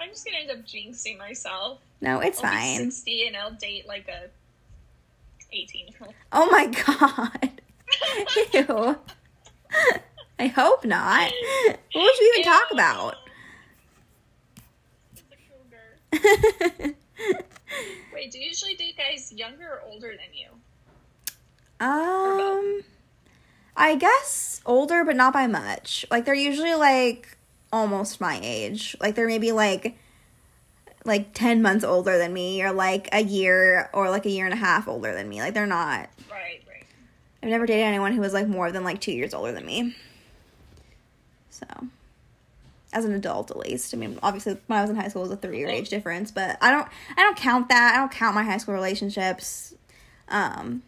[0.06, 1.80] I'm just, gonna end up jinxing myself.
[2.00, 2.90] No, it's I'll fine.
[2.90, 4.28] 60 and I'll date like a
[5.52, 6.14] 18 year old.
[6.32, 7.60] Oh my god.
[8.68, 8.98] Ew.
[10.38, 11.32] I hope not.
[11.66, 13.16] What would you even talk about?
[18.14, 20.48] Wait, do you usually date guys younger or older than you?
[21.78, 22.80] um
[23.76, 26.06] I guess older but not by much.
[26.10, 27.35] Like they're usually like
[27.72, 28.96] almost my age.
[29.00, 29.98] Like they're maybe like
[31.04, 34.54] like 10 months older than me or like a year or like a year and
[34.54, 35.40] a half older than me.
[35.40, 36.84] Like they're not Right, right.
[37.42, 39.94] I've never dated anyone who was like more than like 2 years older than me.
[41.50, 41.66] So
[42.92, 43.94] as an adult at least.
[43.94, 45.88] I mean, obviously when I was in high school it was a 3 year age
[45.88, 47.94] difference, but I don't I don't count that.
[47.94, 49.74] I don't count my high school relationships.
[50.28, 50.82] Um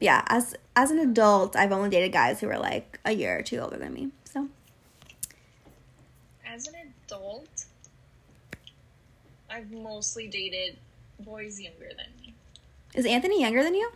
[0.00, 3.42] yeah, as as an adult, I've only dated guys who were like a year or
[3.42, 4.10] two older than me.
[4.24, 4.48] So,
[6.44, 6.74] As an
[7.06, 7.66] adult,
[9.56, 10.76] I've mostly dated
[11.20, 12.34] boys younger than me.
[12.94, 13.90] is Anthony younger than you?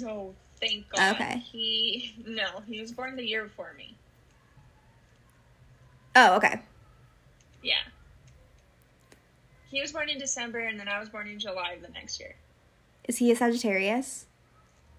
[0.00, 1.14] No, thank oh, God.
[1.16, 1.38] Okay.
[1.50, 3.96] He no, he was born the year before me.
[6.14, 6.60] Oh, okay.
[7.62, 7.74] Yeah.
[9.68, 12.20] He was born in December, and then I was born in July of the next
[12.20, 12.36] year.
[13.04, 14.26] Is he a Sagittarius?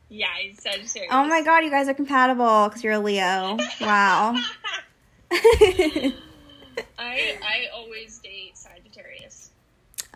[0.09, 1.09] Yeah, he's Sagittarius.
[1.11, 3.57] Oh my god, you guys are compatible because you're a Leo.
[3.79, 4.35] Wow.
[6.99, 8.66] I I always date Sagittarius.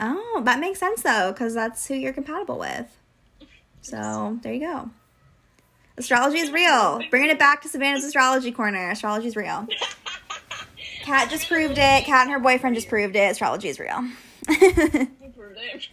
[0.02, 2.98] Oh, that makes sense though because that's who you're compatible with.
[3.82, 4.90] So, there you go.
[5.98, 7.00] Astrology is real.
[7.10, 8.90] Bringing it back to Savanah's astrology corner.
[8.90, 9.68] Astrology is real.
[11.04, 12.06] Kat just proved it.
[12.06, 13.32] Kat and her boyfriend just proved it.
[13.32, 14.02] Astrology is real.
[14.48, 15.90] He proved it.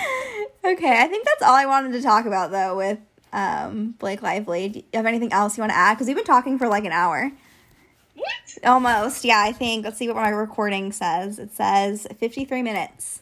[0.64, 2.98] okay, I think that's all I wanted to talk about though with
[3.32, 4.68] um, Blake Lively.
[4.68, 5.94] Do you have anything else you want to add?
[5.94, 7.30] Because we've been talking for like an hour.
[8.14, 8.58] What?
[8.64, 9.84] Almost, yeah, I think.
[9.84, 11.38] Let's see what my recording says.
[11.38, 13.21] It says 53 minutes.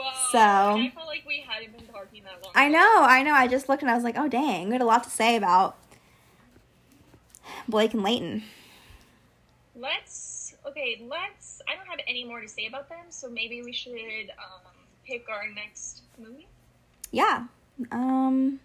[0.00, 0.28] Wow.
[0.32, 2.52] So- I felt like we hadn't been talking that long.
[2.54, 3.34] I know, I know.
[3.34, 5.36] I just looked and I was like, oh, dang, we had a lot to say
[5.36, 5.76] about
[7.68, 8.44] Blake and Leighton.
[9.76, 11.02] Let's okay.
[11.08, 11.62] Let's.
[11.68, 13.92] I don't have any more to say about them, so maybe we should
[14.38, 14.72] um,
[15.06, 16.46] pick our next movie.
[17.12, 17.46] Yeah.
[17.90, 18.60] Um.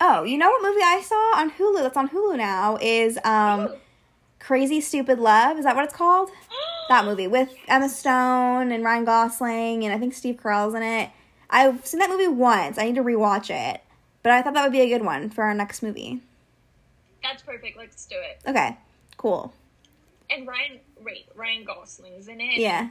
[0.00, 1.82] Oh, you know what movie I saw on Hulu?
[1.82, 2.78] That's on Hulu now.
[2.80, 3.76] Is um, Ooh.
[4.44, 5.56] Crazy Stupid Love.
[5.58, 6.30] Is that what it's called?
[6.90, 11.10] that movie with Emma Stone and Ryan Gosling and I think Steve Carell's in it.
[11.48, 12.76] I've seen that movie once.
[12.76, 13.80] I need to rewatch it.
[14.22, 16.20] But I thought that would be a good one for our next movie.
[17.22, 17.78] That's perfect.
[17.78, 18.40] Let's do it.
[18.46, 18.76] Okay,
[19.16, 19.54] cool.
[20.28, 22.58] And Ryan, wait, Ryan Gosling's in it.
[22.58, 22.88] Yeah.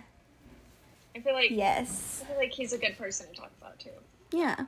[1.16, 2.24] I feel like Yes.
[2.24, 3.90] I feel like he's a good person to talk about too.
[4.32, 4.66] Yeah.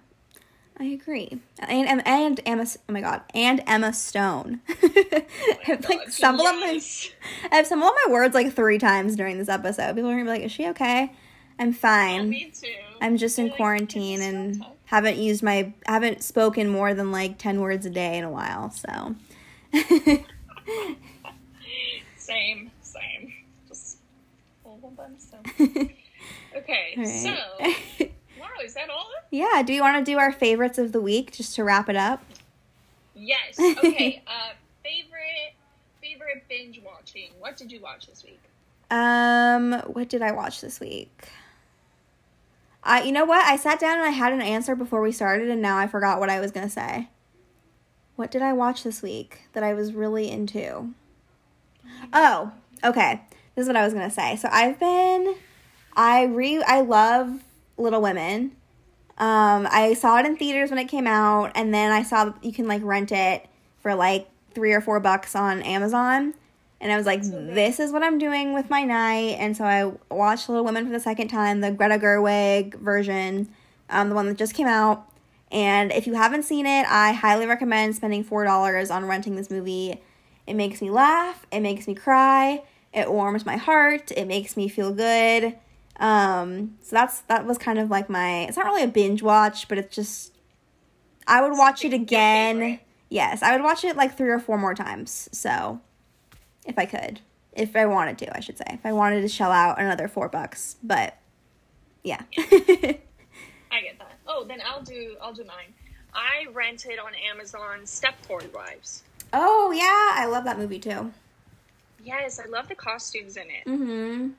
[0.78, 1.40] I agree.
[1.60, 4.62] And and, and Emma oh my god, and Emma Stone.
[5.68, 6.80] Oh I've like stumbled on my.
[7.52, 9.96] I've stumbled on my words like three times during this episode.
[9.96, 11.12] People are gonna be like, "Is she okay?"
[11.58, 12.30] I'm fine.
[12.30, 12.68] Me too.
[13.02, 16.94] I'm just in like, quarantine "Is and so tough?" haven't used my haven't spoken more
[16.94, 19.16] than like 10 words a day in a while so
[22.18, 23.34] Same, same.
[23.68, 23.98] Just
[24.64, 25.16] all of them.
[25.20, 25.38] So
[26.58, 27.80] okay, so right.
[28.00, 28.08] wow,
[28.66, 29.10] is that all?
[29.32, 31.96] yeah do you want to do our favorites of the week just to wrap it
[31.96, 32.24] up
[33.18, 33.58] Yes.
[33.60, 34.22] Okay.
[34.28, 34.52] uh,
[34.84, 35.54] favorite
[36.02, 37.30] favorite binge watching.
[37.40, 38.40] What did you watch this week?
[38.92, 41.30] um what did i watch this week
[42.88, 43.44] I, you know what?
[43.44, 46.20] I sat down and I had an answer before we started, and now I forgot
[46.20, 47.10] what I was gonna say.
[48.16, 50.94] What did I watch this week that I was really into?
[52.14, 52.52] Oh,
[52.84, 53.22] okay.
[53.56, 54.36] This is what I was gonna say.
[54.36, 55.34] So I've been,
[55.96, 57.40] I re, I love
[57.78, 58.56] Little Women.
[59.18, 62.52] Um, I saw it in theaters when it came out, and then I saw you
[62.52, 63.48] can like rent it
[63.82, 66.34] for like three or four bucks on Amazon.
[66.82, 69.38] And I was like, this is what I'm doing with my night.
[69.40, 73.50] And so I watched Little Women for the second time, the Greta Gerwig version,
[73.90, 75.10] um, the one that just came out.
[75.52, 80.02] And if you haven't seen it, I highly recommend spending $4 on renting this movie.
[80.46, 82.64] It makes me laugh, it makes me cry,
[82.94, 85.56] it warms my heart, it makes me feel good.
[85.98, 89.68] Um, so that's that was kind of like my it's not really a binge watch,
[89.68, 90.34] but it's just
[91.28, 92.80] I would watch it again.
[93.10, 95.30] Yes, I would watch it like three or four more times.
[95.32, 95.80] So
[96.66, 97.22] if I could.
[97.54, 98.66] If I wanted to, I should say.
[98.70, 100.76] If I wanted to shell out another four bucks.
[100.84, 101.18] But
[102.04, 102.22] yeah.
[102.38, 104.20] I get that.
[104.28, 105.74] Oh, then I'll do I'll do mine.
[106.14, 109.04] I rented on Amazon Stepford Wives.
[109.34, 111.12] Oh yeah, I love that movie too.
[112.04, 113.68] Yes, I love the costumes in it.
[113.68, 114.30] Mm-hmm.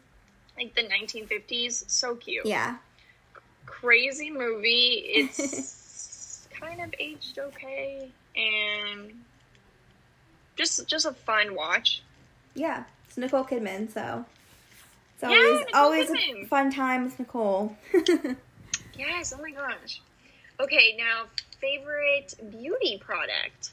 [0.57, 2.47] Like the 1950s, so cute.
[2.47, 2.77] Yeah.
[3.67, 5.03] Crazy movie.
[5.07, 9.13] It's kind of aged okay and
[10.57, 12.03] just just a fun watch.
[12.55, 12.85] Yeah.
[13.07, 14.25] It's Nicole Kidman, so
[15.15, 16.45] it's always Nicole always Kidman.
[16.45, 17.77] a fun time with Nicole.
[18.99, 20.01] Yes, oh my gosh.
[20.59, 21.25] Okay, now
[21.61, 23.73] favorite beauty product.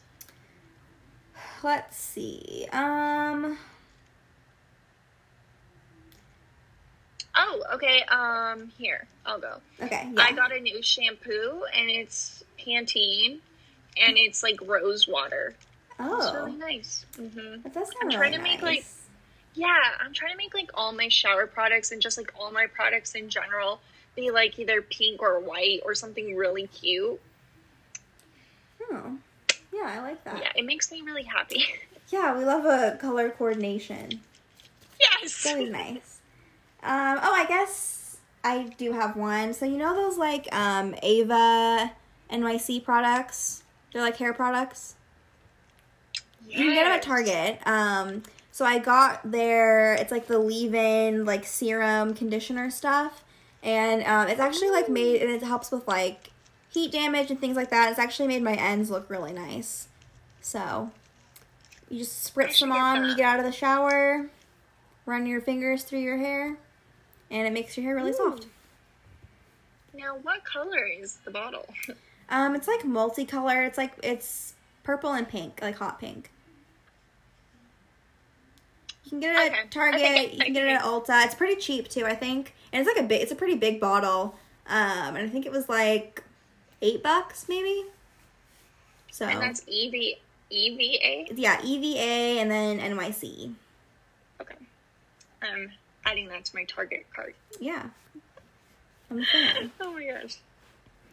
[1.63, 2.67] Let's see.
[2.73, 3.57] Um
[7.35, 8.03] Oh, okay.
[8.03, 9.55] Um, here I'll go.
[9.81, 10.21] okay, yeah.
[10.21, 13.39] I got a new shampoo, and it's Pantene,
[13.97, 15.55] and it's like rose water.
[15.99, 17.05] Oh, it's really nice.
[17.17, 17.61] Mm-hmm.
[17.63, 18.99] That does sound I'm really trying to make, like, nice.
[19.55, 22.65] Yeah, I'm trying to make like all my shower products and just like all my
[22.67, 23.81] products in general
[24.15, 27.19] be like either pink or white or something really cute.
[28.91, 29.17] Oh.
[29.71, 30.39] Yeah, I like that.
[30.39, 31.65] Yeah, it makes me really happy.
[32.09, 34.19] Yeah, we love a color coordination.
[34.99, 35.23] yes.
[35.23, 36.12] It's always nice.
[36.83, 39.53] Um, oh, I guess I do have one.
[39.53, 41.91] So you know those like um, Eva
[42.31, 43.63] NYC products?
[43.91, 44.95] They're like hair products.
[46.47, 47.59] You can get them at Target.
[47.65, 53.23] Um, so I got their it's like the leave-in like serum conditioner stuff,
[53.63, 56.31] and um, it's actually like made and it helps with like
[56.69, 57.89] heat damage and things like that.
[57.89, 59.87] It's actually made my ends look really nice.
[60.41, 60.91] So
[61.89, 64.29] you just spritz them on when you get out of the shower,
[65.05, 66.57] run your fingers through your hair,
[67.33, 68.15] and it makes your hair really Ooh.
[68.15, 68.45] soft.
[69.93, 71.67] Now, what color is the bottle?
[72.29, 73.67] Um, it's like multicolor.
[73.67, 74.53] It's like it's
[74.83, 76.31] purple and pink, like hot pink.
[79.03, 79.59] You can get it Okay.
[79.59, 80.33] At Target.
[80.33, 81.25] you can get it at Ulta.
[81.25, 82.55] It's pretty cheap too, I think.
[82.71, 83.21] And it's like a big.
[83.21, 84.35] It's a pretty big bottle.
[84.67, 86.23] Um, and I think it was like
[86.81, 87.85] eight bucks maybe.
[89.11, 90.17] So And that's E V
[90.49, 91.27] E V A.
[91.35, 93.53] yeah, EVA and then NYC.
[94.41, 94.55] Okay.
[95.43, 95.69] Um,
[96.05, 97.35] adding that to my Target cart.
[97.59, 97.87] Yeah.
[99.09, 99.71] I'm a fan.
[99.81, 100.37] Oh my gosh.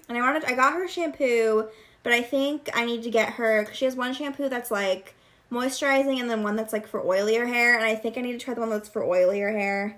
[0.09, 1.68] And I wanted, I got her shampoo,
[2.03, 5.14] but I think I need to get her because she has one shampoo that's like
[5.53, 7.76] moisturizing and then one that's like for oilier hair.
[7.76, 9.97] And I think I need to try the one that's for oilier hair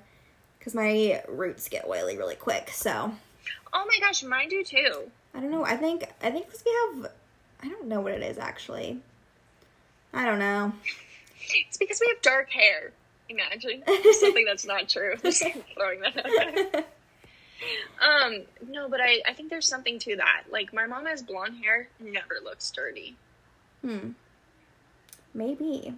[0.59, 2.71] because my roots get oily really quick.
[2.71, 3.13] So
[3.73, 5.11] Oh my gosh, mine do too.
[5.35, 5.65] I don't know.
[5.65, 7.13] I think I think because we have,
[7.63, 9.01] I don't know what it is actually.
[10.13, 10.73] I don't know.
[11.69, 12.93] It's because we have dark hair.
[13.33, 13.83] Imagine
[14.21, 15.17] something that's not true.
[15.23, 16.85] Just throwing that out there.
[18.01, 20.45] Um, no, but I, I think there's something to that.
[20.51, 23.17] Like my mom has blonde hair, never looks dirty.
[23.83, 24.11] Hmm.
[25.35, 25.95] Maybe.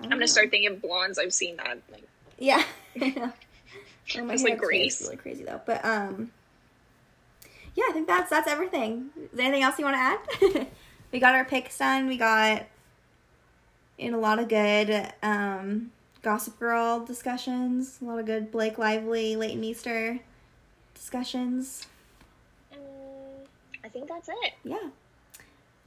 [0.00, 1.18] I'm gonna start thinking blondes.
[1.18, 1.78] I've seen that.
[1.90, 2.04] Like,
[2.38, 2.62] Yeah.
[4.18, 5.60] Oh, my It's like is really crazy though.
[5.64, 6.32] But um
[7.74, 9.10] yeah, I think that's that's everything.
[9.16, 10.66] Is there anything else you want to add?
[11.12, 12.08] we got our picks done.
[12.08, 12.66] We got
[13.98, 15.92] in a lot of good um
[16.22, 20.20] Gossip Girl discussions, a lot of good Blake Lively, Leighton Meester
[20.94, 21.86] discussions.
[22.72, 22.78] mm,
[23.84, 24.52] I think that's it.
[24.64, 24.90] Yeah.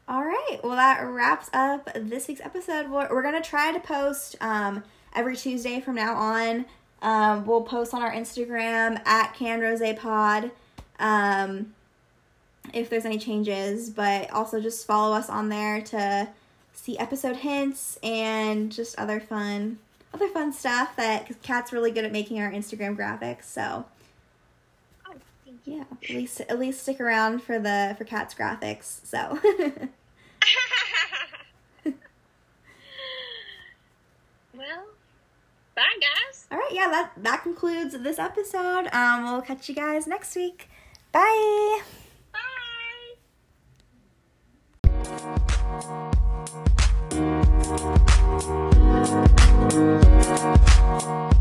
[0.07, 0.59] All right.
[0.61, 2.89] Well, that wraps up this week's episode.
[2.89, 4.83] We're, we're going to try to post um,
[5.15, 6.65] every Tuesday from now on.
[7.01, 10.51] Um, we'll post on our Instagram at Can CanRosePod
[10.99, 11.73] um,
[12.73, 16.29] if there's any changes, but also just follow us on there to
[16.73, 19.79] see episode hints and just other fun
[20.15, 23.85] other fun stuff that cause Kat's really good at making our Instagram graphics, so
[25.07, 25.13] Oh,
[25.65, 29.05] yeah, at least at least stick around for the for Kat's graphics.
[29.05, 29.39] So
[34.53, 34.85] well,
[35.75, 36.47] bye guys.
[36.51, 38.87] all right, yeah, that that concludes this episode.
[38.93, 40.69] Um, we'll catch you guys next week.
[41.11, 41.81] Bye.
[47.09, 48.01] Bye.
[48.37, 48.73] Thank
[51.03, 51.34] you.